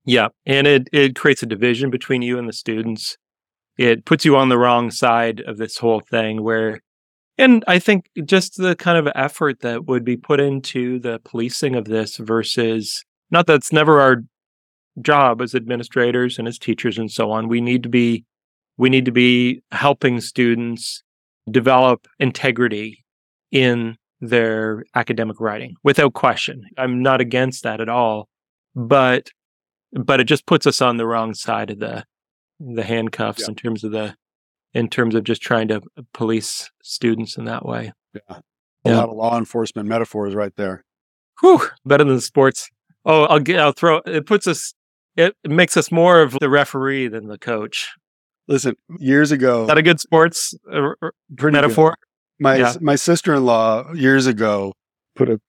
Yeah. 0.04 0.28
And 0.44 0.66
it, 0.66 0.88
it 0.92 1.16
creates 1.16 1.42
a 1.42 1.46
division 1.46 1.90
between 1.90 2.22
you 2.22 2.38
and 2.38 2.48
the 2.48 2.52
students. 2.52 3.16
It 3.78 4.04
puts 4.04 4.24
you 4.24 4.36
on 4.36 4.48
the 4.48 4.58
wrong 4.58 4.90
side 4.90 5.40
of 5.40 5.56
this 5.56 5.78
whole 5.78 6.00
thing 6.00 6.42
where 6.42 6.80
and 7.38 7.64
I 7.66 7.78
think 7.78 8.10
just 8.24 8.56
the 8.56 8.76
kind 8.76 8.98
of 8.98 9.12
effort 9.14 9.60
that 9.60 9.86
would 9.86 10.04
be 10.04 10.16
put 10.16 10.40
into 10.40 10.98
the 10.98 11.20
policing 11.24 11.74
of 11.74 11.86
this 11.86 12.16
versus 12.16 13.04
not 13.30 13.46
that's 13.46 13.72
never 13.72 14.00
our 14.00 14.22
job 15.00 15.40
as 15.40 15.54
administrators 15.54 16.38
and 16.38 16.46
as 16.46 16.58
teachers 16.58 16.98
and 16.98 17.10
so 17.10 17.30
on. 17.30 17.48
We 17.48 17.60
need 17.60 17.82
to 17.84 17.88
be 17.88 18.24
we 18.76 18.90
need 18.90 19.04
to 19.04 19.12
be 19.12 19.62
helping 19.70 20.20
students 20.20 21.02
develop 21.50 22.06
integrity 22.18 23.04
in 23.50 23.96
their 24.20 24.84
academic 24.94 25.40
writing 25.40 25.74
without 25.82 26.14
question. 26.14 26.64
I'm 26.78 27.02
not 27.02 27.20
against 27.20 27.62
that 27.64 27.80
at 27.80 27.88
all, 27.88 28.28
but 28.74 29.30
but 29.92 30.20
it 30.20 30.24
just 30.24 30.46
puts 30.46 30.66
us 30.66 30.80
on 30.80 30.96
the 30.96 31.06
wrong 31.06 31.34
side 31.34 31.70
of 31.70 31.78
the 31.78 32.04
the 32.60 32.84
handcuffs 32.84 33.42
yeah. 33.42 33.48
in 33.48 33.54
terms 33.54 33.84
of 33.84 33.92
the 33.92 34.14
in 34.74 34.88
terms 34.88 35.14
of 35.14 35.24
just 35.24 35.42
trying 35.42 35.68
to 35.68 35.82
police 36.14 36.70
students 36.82 37.36
in 37.36 37.44
that 37.44 37.64
way. 37.64 37.92
Yeah. 38.14 38.38
A 38.84 38.90
yeah. 38.90 38.96
lot 38.96 39.08
of 39.10 39.16
law 39.16 39.38
enforcement 39.38 39.88
metaphors 39.88 40.34
right 40.34 40.54
there. 40.56 40.84
Whew, 41.40 41.68
better 41.84 42.04
than 42.04 42.20
sports. 42.20 42.70
Oh, 43.04 43.24
I'll 43.24 43.40
get, 43.40 43.58
I'll 43.58 43.72
throw, 43.72 44.00
it 44.06 44.26
puts 44.26 44.46
us, 44.46 44.74
it 45.16 45.34
makes 45.44 45.76
us 45.76 45.90
more 45.90 46.20
of 46.20 46.38
the 46.40 46.48
referee 46.48 47.08
than 47.08 47.28
the 47.28 47.38
coach. 47.38 47.90
Listen, 48.48 48.74
years 48.98 49.30
ago. 49.30 49.62
Is 49.62 49.68
that 49.68 49.78
a 49.78 49.82
good 49.82 50.00
sports 50.00 50.54
uh, 50.72 50.90
metaphor? 51.38 51.90
Good. 51.90 52.42
My, 52.42 52.56
yeah. 52.56 52.74
my 52.80 52.96
sister 52.96 53.34
in 53.34 53.44
law 53.44 53.92
years 53.92 54.26
ago 54.26 54.72
put 55.14 55.28
a 55.28 55.40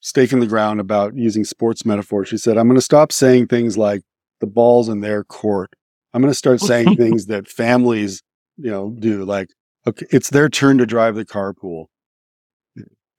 stake 0.00 0.32
in 0.32 0.40
the 0.40 0.46
ground 0.46 0.80
about 0.80 1.16
using 1.16 1.44
sports 1.44 1.86
metaphors. 1.86 2.28
She 2.28 2.36
said, 2.36 2.58
I'm 2.58 2.66
going 2.66 2.76
to 2.76 2.82
stop 2.82 3.12
saying 3.12 3.46
things 3.46 3.78
like 3.78 4.02
the 4.40 4.46
ball's 4.46 4.88
in 4.88 5.00
their 5.00 5.24
court. 5.24 5.70
I'm 6.12 6.20
going 6.20 6.32
to 6.32 6.38
start 6.38 6.60
saying 6.60 6.96
things 6.96 7.26
that 7.26 7.48
families 7.48 8.22
you 8.62 8.70
know, 8.70 8.94
do. 8.98 9.24
Like, 9.24 9.48
okay, 9.86 10.06
it's 10.10 10.30
their 10.30 10.48
turn 10.48 10.78
to 10.78 10.86
drive 10.86 11.14
the 11.14 11.24
carpool. 11.24 11.86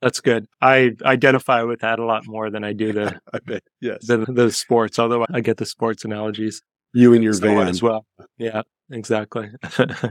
That's 0.02 0.20
good. 0.20 0.48
I 0.62 0.92
identify 1.06 1.64
with 1.64 1.80
that 1.80 1.98
a 1.98 2.06
lot 2.06 2.24
more 2.26 2.50
than 2.50 2.64
I 2.64 2.74
do 2.74 2.92
the 2.92 3.20
I 3.34 3.40
bet, 3.46 3.64
yes. 3.80 4.06
the, 4.06 4.18
the 4.18 4.52
sports, 4.52 5.00
although 5.00 5.26
I 5.32 5.42
get 5.42 5.58
the 5.58 5.66
sports 5.66 6.04
analogies. 6.04 6.62
You 6.94 7.14
and 7.14 7.24
your 7.24 7.34
van 7.34 7.68
as 7.68 7.82
well. 7.82 8.06
Yeah, 8.38 8.62
exactly. 8.92 9.50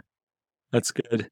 That's 0.72 0.90
good. 0.90 1.28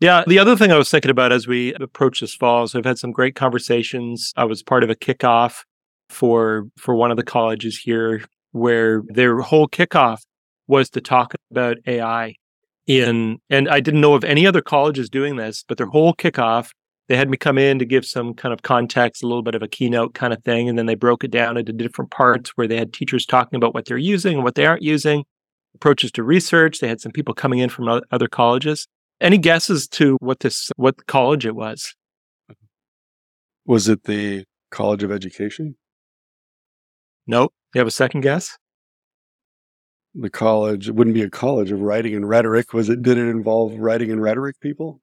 Yeah, 0.00 0.22
the 0.26 0.38
other 0.38 0.56
thing 0.56 0.70
I 0.70 0.76
was 0.76 0.90
thinking 0.90 1.10
about 1.10 1.32
as 1.32 1.46
we 1.46 1.72
approach 1.74 2.20
this 2.20 2.34
fall 2.34 2.64
is 2.64 2.74
we've 2.74 2.84
had 2.84 2.98
some 2.98 3.10
great 3.10 3.34
conversations. 3.34 4.32
I 4.36 4.44
was 4.44 4.62
part 4.62 4.84
of 4.84 4.90
a 4.90 4.94
kickoff 4.94 5.62
for 6.10 6.64
for 6.76 6.94
one 6.94 7.10
of 7.10 7.16
the 7.16 7.24
colleges 7.24 7.78
here 7.78 8.22
where 8.52 9.02
their 9.08 9.40
whole 9.40 9.66
kickoff 9.66 10.18
was 10.68 10.90
to 10.90 11.00
talk 11.00 11.34
about 11.50 11.78
AI 11.86 12.34
in, 12.86 13.38
and 13.50 13.68
I 13.68 13.80
didn't 13.80 14.00
know 14.00 14.14
of 14.14 14.24
any 14.24 14.46
other 14.46 14.60
colleges 14.60 15.08
doing 15.08 15.36
this, 15.36 15.64
but 15.66 15.78
their 15.78 15.86
whole 15.86 16.14
kickoff, 16.14 16.70
they 17.08 17.16
had 17.16 17.28
me 17.28 17.36
come 17.36 17.58
in 17.58 17.78
to 17.78 17.84
give 17.84 18.04
some 18.04 18.34
kind 18.34 18.52
of 18.52 18.62
context, 18.62 19.22
a 19.22 19.26
little 19.26 19.42
bit 19.42 19.54
of 19.54 19.62
a 19.62 19.68
keynote 19.68 20.14
kind 20.14 20.32
of 20.32 20.42
thing. 20.42 20.68
And 20.68 20.78
then 20.78 20.86
they 20.86 20.94
broke 20.94 21.24
it 21.24 21.30
down 21.30 21.56
into 21.56 21.72
different 21.72 22.10
parts 22.10 22.50
where 22.56 22.66
they 22.66 22.76
had 22.76 22.92
teachers 22.92 23.26
talking 23.26 23.56
about 23.56 23.74
what 23.74 23.84
they're 23.84 23.96
using 23.96 24.34
and 24.36 24.44
what 24.44 24.54
they 24.54 24.66
aren't 24.66 24.82
using, 24.82 25.24
approaches 25.74 26.10
to 26.12 26.22
research. 26.22 26.80
They 26.80 26.88
had 26.88 27.00
some 27.00 27.12
people 27.12 27.34
coming 27.34 27.58
in 27.58 27.68
from 27.68 28.02
other 28.10 28.28
colleges. 28.28 28.86
Any 29.20 29.38
guesses 29.38 29.86
to 29.88 30.16
what 30.20 30.40
this, 30.40 30.70
what 30.76 31.06
college 31.06 31.46
it 31.46 31.54
was? 31.54 31.94
Was 33.66 33.88
it 33.88 34.04
the 34.04 34.44
College 34.70 35.02
of 35.02 35.12
Education? 35.12 35.76
Nope. 37.26 37.52
You 37.74 37.78
have 37.78 37.88
a 37.88 37.92
second 37.92 38.20
guess? 38.22 38.56
The 40.14 40.30
college 40.30 40.88
it 40.88 40.94
wouldn't 40.94 41.14
be 41.14 41.22
a 41.22 41.30
college 41.30 41.72
of 41.72 41.80
writing 41.80 42.14
and 42.14 42.28
rhetoric 42.28 42.72
was 42.72 42.88
it? 42.88 43.02
Did 43.02 43.18
it 43.18 43.28
involve 43.28 43.74
writing 43.78 44.10
and 44.10 44.22
rhetoric 44.22 44.60
people? 44.60 45.00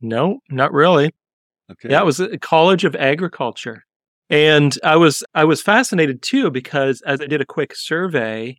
No 0.00 0.40
not 0.50 0.72
really. 0.72 1.14
Okay. 1.70 1.90
Yeah 1.90 2.00
it 2.00 2.04
was 2.04 2.20
a 2.20 2.38
college 2.38 2.84
of 2.84 2.96
agriculture. 2.96 3.84
And 4.28 4.76
i 4.82 4.96
was 4.96 5.22
i 5.34 5.44
was 5.44 5.62
fascinated 5.62 6.22
too 6.22 6.50
because 6.50 7.00
as 7.02 7.20
i 7.20 7.26
did 7.26 7.40
a 7.40 7.46
quick 7.46 7.76
survey 7.76 8.58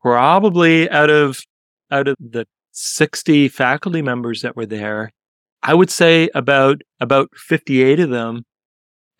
probably 0.00 0.88
out 0.90 1.10
of 1.10 1.40
out 1.90 2.08
of 2.08 2.16
the 2.18 2.46
60 2.72 3.48
faculty 3.48 4.00
members 4.00 4.40
that 4.42 4.56
were 4.56 4.64
there 4.64 5.10
i 5.62 5.74
would 5.74 5.90
say 5.90 6.30
about 6.34 6.80
about 7.00 7.28
58 7.36 8.00
of 8.00 8.10
them 8.10 8.44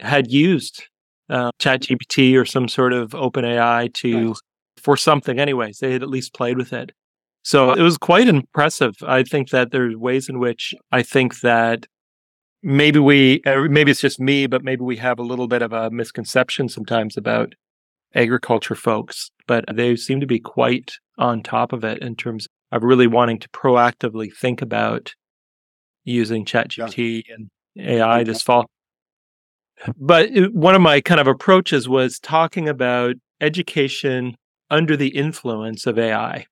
had 0.01 0.31
used 0.31 0.85
uh, 1.29 1.51
ChatGPT 1.59 2.41
or 2.41 2.47
some 2.47 2.69
sort 2.69 2.93
of 2.93 3.15
open 3.15 3.45
AI 3.45 3.91
to 3.95 4.29
nice 4.29 4.41
for 4.79 4.97
something, 4.97 5.39
anyways. 5.39 5.79
They 5.79 5.93
had 5.93 6.03
at 6.03 6.09
least 6.09 6.35
played 6.35 6.57
with 6.57 6.73
it. 6.73 6.93
So 7.43 7.73
it 7.73 7.83
was 7.83 7.97
quite 7.97 8.29
impressive. 8.29 8.97
I 9.07 9.23
think 9.23 9.51
that 9.51 9.71
there's 9.71 9.97
ways 9.97 10.29
in 10.29 10.39
which 10.39 10.75
I 10.93 11.03
think 11.03 11.41
that 11.41 11.87
maybe 12.63 12.99
we, 12.99 13.43
uh, 13.47 13.63
maybe 13.71 13.91
it's 13.91 14.01
just 14.01 14.21
me, 14.21 14.47
but 14.47 14.65
maybe 14.65 14.83
we 14.83 14.97
have 14.97 15.19
a 15.19 15.23
little 15.23 15.49
bit 15.49 15.63
of 15.63 15.73
a 15.73 15.91
misconception 15.91 16.69
sometimes 16.69 17.17
about 17.17 17.55
agriculture 18.15 18.75
folks, 18.75 19.31
but 19.47 19.65
they 19.73 19.97
seem 19.97 20.21
to 20.21 20.27
be 20.27 20.41
quite 20.41 20.93
on 21.17 21.43
top 21.43 21.73
of 21.73 21.85
it 21.85 21.99
in 22.03 22.17
terms 22.17 22.49
of 22.73 22.83
really 22.83 23.07
wanting 23.07 23.39
to 23.39 23.49
proactively 23.51 24.35
think 24.35 24.61
about 24.61 25.15
using 26.05 26.45
ChatGPT 26.45 27.23
yeah. 27.27 27.35
and 27.35 27.51
AI 27.79 28.25
this 28.25 28.43
fall. 28.43 28.67
but 29.97 30.31
one 30.53 30.75
of 30.75 30.81
my 30.81 31.01
kind 31.01 31.21
of 31.21 31.27
approaches 31.27 31.89
was 31.89 32.19
talking 32.19 32.69
about 32.69 33.15
education 33.41 34.35
under 34.71 34.97
the 34.97 35.09
influence 35.09 35.87
of 35.87 35.99
AI. 35.99 36.47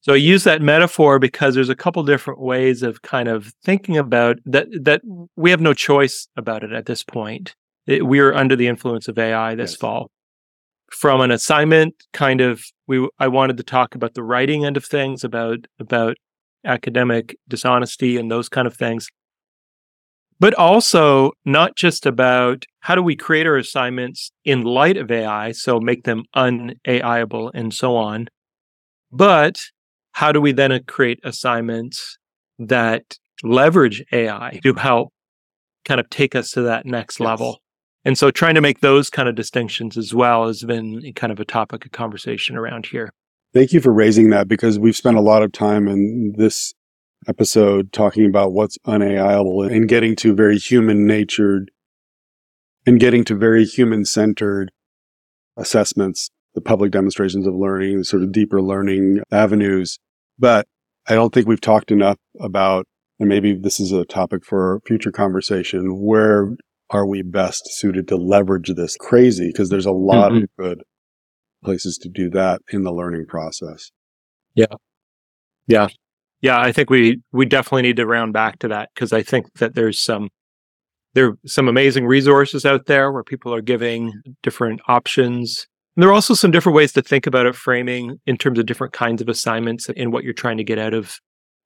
So 0.00 0.12
I 0.12 0.16
use 0.16 0.44
that 0.44 0.62
metaphor 0.62 1.18
because 1.18 1.54
there's 1.54 1.68
a 1.68 1.74
couple 1.74 2.02
different 2.04 2.40
ways 2.40 2.82
of 2.82 3.02
kind 3.02 3.28
of 3.28 3.52
thinking 3.64 3.98
about 3.98 4.38
that 4.46 4.68
that 4.82 5.02
we 5.36 5.50
have 5.50 5.60
no 5.60 5.74
choice 5.74 6.28
about 6.36 6.62
it 6.62 6.72
at 6.72 6.86
this 6.86 7.02
point. 7.02 7.54
It, 7.86 8.06
we 8.06 8.20
are 8.20 8.34
under 8.34 8.54
the 8.54 8.68
influence 8.68 9.08
of 9.08 9.18
AI 9.18 9.54
this 9.54 9.72
yes. 9.72 9.80
fall. 9.80 10.10
From 10.90 11.20
an 11.20 11.30
assignment 11.30 11.94
kind 12.12 12.40
of 12.40 12.64
we 12.86 13.08
I 13.18 13.28
wanted 13.28 13.56
to 13.58 13.62
talk 13.62 13.94
about 13.94 14.14
the 14.14 14.22
writing 14.22 14.64
end 14.64 14.76
of 14.76 14.84
things 14.84 15.24
about 15.24 15.66
about 15.80 16.16
academic 16.64 17.36
dishonesty 17.48 18.16
and 18.16 18.30
those 18.30 18.48
kind 18.48 18.66
of 18.66 18.76
things. 18.76 19.08
But 20.40 20.54
also 20.54 21.32
not 21.44 21.76
just 21.76 22.06
about 22.06 22.64
how 22.80 22.94
do 22.94 23.02
we 23.02 23.16
create 23.16 23.46
our 23.46 23.56
assignments 23.56 24.30
in 24.44 24.62
light 24.62 24.96
of 24.96 25.10
AI, 25.10 25.52
so 25.52 25.80
make 25.80 26.04
them 26.04 26.24
un-AIable 26.34 27.50
and 27.54 27.74
so 27.74 27.96
on, 27.96 28.28
but 29.10 29.60
how 30.12 30.32
do 30.32 30.40
we 30.40 30.52
then 30.52 30.82
create 30.84 31.20
assignments 31.24 32.18
that 32.58 33.18
leverage 33.42 34.04
AI 34.12 34.60
to 34.62 34.74
help 34.74 35.12
kind 35.84 36.00
of 36.00 36.08
take 36.10 36.34
us 36.34 36.50
to 36.52 36.62
that 36.62 36.86
next 36.86 37.18
yes. 37.18 37.26
level? 37.26 37.58
And 38.04 38.16
so 38.16 38.30
trying 38.30 38.54
to 38.54 38.60
make 38.60 38.80
those 38.80 39.10
kind 39.10 39.28
of 39.28 39.34
distinctions 39.34 39.96
as 39.96 40.14
well 40.14 40.46
has 40.46 40.62
been 40.62 41.12
kind 41.14 41.32
of 41.32 41.40
a 41.40 41.44
topic 41.44 41.84
of 41.84 41.92
conversation 41.92 42.56
around 42.56 42.86
here. 42.86 43.12
Thank 43.52 43.72
you 43.72 43.80
for 43.80 43.92
raising 43.92 44.30
that 44.30 44.46
because 44.46 44.78
we've 44.78 44.96
spent 44.96 45.16
a 45.16 45.20
lot 45.22 45.42
of 45.42 45.52
time 45.52 45.88
in 45.88 46.34
this 46.36 46.74
episode 47.26 47.92
talking 47.92 48.24
about 48.24 48.52
what's 48.52 48.78
unAIable 48.86 49.70
and 49.70 49.88
getting 49.88 50.14
to 50.16 50.34
very 50.34 50.58
human 50.58 51.06
natured 51.06 51.70
and 52.86 53.00
getting 53.00 53.24
to 53.24 53.34
very 53.34 53.64
human 53.64 54.04
centered 54.04 54.70
assessments, 55.56 56.30
the 56.54 56.60
public 56.60 56.90
demonstrations 56.90 57.46
of 57.46 57.54
learning, 57.54 57.98
the 57.98 58.04
sort 58.04 58.22
of 58.22 58.32
deeper 58.32 58.62
learning 58.62 59.20
avenues 59.32 59.98
but 60.38 60.66
I 61.08 61.14
don't 61.14 61.32
think 61.32 61.48
we've 61.48 61.60
talked 61.60 61.90
enough 61.90 62.18
about, 62.40 62.86
and 63.18 63.28
maybe 63.28 63.54
this 63.54 63.80
is 63.80 63.92
a 63.92 64.04
topic 64.04 64.44
for 64.44 64.80
future 64.86 65.10
conversation, 65.10 66.00
where 66.00 66.54
are 66.90 67.06
we 67.06 67.22
best 67.22 67.68
suited 67.72 68.08
to 68.08 68.16
leverage 68.16 68.70
this 68.74 68.96
crazy? 68.96 69.48
Because 69.48 69.68
there's 69.68 69.86
a 69.86 69.92
lot 69.92 70.32
mm-hmm. 70.32 70.44
of 70.44 70.50
good 70.58 70.82
places 71.64 71.98
to 71.98 72.08
do 72.08 72.30
that 72.30 72.60
in 72.72 72.84
the 72.84 72.92
learning 72.92 73.26
process. 73.26 73.90
Yeah. 74.54 74.66
Yeah. 75.66 75.88
Yeah. 76.40 76.60
I 76.60 76.72
think 76.72 76.90
we, 76.90 77.20
we 77.32 77.46
definitely 77.46 77.82
need 77.82 77.96
to 77.96 78.06
round 78.06 78.32
back 78.32 78.58
to 78.60 78.68
that 78.68 78.90
because 78.94 79.12
I 79.12 79.22
think 79.22 79.52
that 79.54 79.74
there's 79.74 79.98
some, 79.98 80.28
there 81.14 81.28
are 81.28 81.38
some 81.46 81.68
amazing 81.68 82.06
resources 82.06 82.64
out 82.64 82.86
there 82.86 83.10
where 83.10 83.24
people 83.24 83.52
are 83.52 83.60
giving 83.60 84.12
different 84.42 84.80
options 84.88 85.66
and 85.98 86.04
there 86.04 86.10
are 86.10 86.14
also 86.14 86.34
some 86.34 86.52
different 86.52 86.76
ways 86.76 86.92
to 86.92 87.02
think 87.02 87.26
about 87.26 87.46
it, 87.46 87.56
framing 87.56 88.20
in 88.24 88.36
terms 88.36 88.60
of 88.60 88.66
different 88.66 88.92
kinds 88.92 89.20
of 89.20 89.28
assignments 89.28 89.90
and 89.96 90.12
what 90.12 90.22
you're 90.22 90.32
trying 90.32 90.56
to 90.58 90.62
get 90.62 90.78
out 90.78 90.94
of 90.94 91.18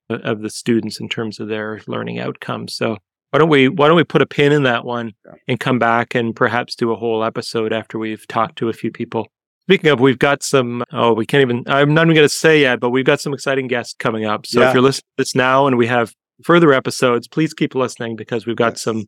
uh, 0.09 0.21
of 0.25 0.41
the 0.41 0.49
students 0.49 0.99
in 1.01 1.11
terms 1.11 1.39
of 1.39 1.49
their 1.49 1.83
learning 1.87 2.19
outcomes. 2.19 2.75
So 2.75 2.97
why 3.29 3.39
don't 3.39 3.51
we 3.51 3.69
why 3.69 3.89
don't 3.89 3.97
we 3.99 4.05
put 4.05 4.23
a 4.23 4.27
pin 4.27 4.51
in 4.53 4.63
that 4.63 4.87
one 4.87 5.13
and 5.49 5.61
come 5.61 5.79
back 5.79 6.15
and 6.15 6.35
perhaps 6.35 6.75
do 6.75 6.93
a 6.93 6.97
whole 6.97 7.23
episode 7.23 7.75
after 7.75 7.99
we've 7.99 8.27
talked 8.27 8.57
to 8.57 8.71
a 8.71 8.73
few 8.73 8.91
people. 8.91 9.27
Speaking 9.67 9.91
of, 9.91 10.01
we've 10.01 10.19
got 10.19 10.43
some. 10.43 10.83
Oh, 10.93 11.13
we 11.13 11.25
can't 11.25 11.43
even. 11.43 11.65
I'm 11.67 11.95
not 11.95 12.03
even 12.03 12.15
going 12.15 12.25
to 12.25 12.35
say 12.35 12.61
yet, 12.63 12.81
but 12.81 12.91
we've 12.91 13.05
got 13.05 13.21
some 13.21 13.33
exciting 13.33 13.69
guests 13.69 13.95
coming 13.99 14.25
up. 14.25 14.47
So 14.47 14.61
yeah. 14.61 14.69
if 14.69 14.75
you're 14.75 14.83
listening 14.83 15.03
to 15.17 15.23
this 15.23 15.35
now, 15.35 15.67
and 15.67 15.77
we 15.77 15.87
have 15.87 16.13
further 16.45 16.73
episodes, 16.73 17.29
please 17.29 17.55
keep 17.55 17.75
listening 17.75 18.17
because 18.17 18.47
we've 18.47 18.57
got 18.57 18.73
yes. 18.73 18.83
some 18.83 19.05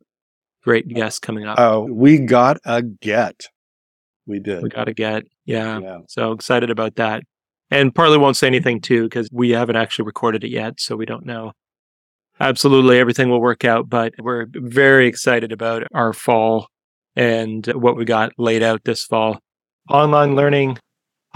great 0.62 0.88
guests 0.88 1.18
coming 1.18 1.44
up. 1.44 1.58
Oh, 1.58 1.86
we 1.90 2.18
got 2.18 2.58
a 2.64 2.82
get. 2.82 3.48
We 4.26 4.38
did. 4.38 4.62
We 4.62 4.68
got 4.68 4.88
a 4.88 4.94
get. 4.94 5.24
Yeah. 5.44 5.80
yeah. 5.80 5.98
So 6.08 6.32
excited 6.32 6.70
about 6.70 6.96
that. 6.96 7.22
And 7.70 7.94
partly 7.94 8.18
won't 8.18 8.36
say 8.36 8.46
anything 8.46 8.80
too 8.80 9.04
because 9.04 9.28
we 9.32 9.50
haven't 9.50 9.76
actually 9.76 10.06
recorded 10.06 10.44
it 10.44 10.50
yet. 10.50 10.80
So 10.80 10.96
we 10.96 11.06
don't 11.06 11.26
know. 11.26 11.52
Absolutely 12.40 12.98
everything 12.98 13.30
will 13.30 13.40
work 13.40 13.64
out, 13.64 13.88
but 13.88 14.12
we're 14.18 14.46
very 14.50 15.06
excited 15.06 15.52
about 15.52 15.84
our 15.94 16.12
fall 16.12 16.68
and 17.14 17.66
what 17.66 17.96
we 17.96 18.04
got 18.04 18.32
laid 18.38 18.62
out 18.62 18.82
this 18.84 19.04
fall. 19.04 19.38
Online 19.90 20.34
learning 20.34 20.78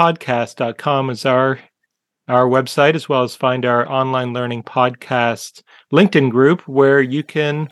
podcast.com 0.00 1.10
is 1.10 1.26
our 1.26 1.58
our 2.28 2.46
website 2.46 2.94
as 2.94 3.06
well 3.06 3.22
as 3.22 3.36
find 3.36 3.66
our 3.66 3.86
online 3.90 4.32
learning 4.32 4.62
podcast 4.62 5.62
LinkedIn 5.92 6.30
group 6.30 6.62
where 6.66 7.02
you 7.02 7.22
can 7.22 7.68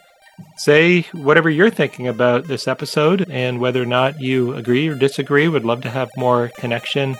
say 0.59 1.03
whatever 1.13 1.49
you're 1.49 1.71
thinking 1.71 2.07
about 2.07 2.45
this 2.45 2.69
episode 2.69 3.27
and 3.31 3.59
whether 3.59 3.83
or 3.83 3.87
not 3.87 4.21
you 4.21 4.53
agree 4.53 4.87
or 4.87 4.95
disagree. 4.95 5.49
Would 5.49 5.65
love 5.65 5.81
to 5.81 5.89
have 5.89 6.11
more 6.19 6.51
connection 6.59 7.17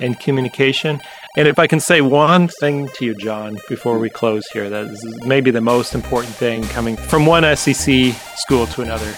and 0.00 0.18
communication. 0.20 1.00
And 1.36 1.48
if 1.48 1.58
I 1.58 1.66
can 1.66 1.80
say 1.80 2.00
one 2.00 2.46
thing 2.46 2.88
to 2.94 3.04
you, 3.04 3.16
John, 3.16 3.58
before 3.68 3.98
we 3.98 4.08
close 4.08 4.46
here, 4.52 4.70
that 4.70 4.86
is 4.86 5.18
maybe 5.26 5.50
the 5.50 5.60
most 5.60 5.96
important 5.96 6.34
thing 6.36 6.62
coming 6.68 6.96
from 6.96 7.26
one 7.26 7.42
SEC 7.56 8.14
school 8.36 8.68
to 8.68 8.82
another. 8.82 9.12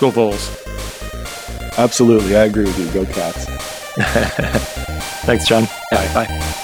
Go 0.00 0.08
Vols. 0.08 0.63
Absolutely. 1.76 2.36
I 2.36 2.44
agree 2.44 2.64
with 2.64 2.78
you. 2.78 2.88
Go 2.92 3.04
Cats. 3.12 3.46
Thanks, 5.24 5.46
John. 5.46 5.64
Bye. 5.90 6.12
Bye. 6.14 6.60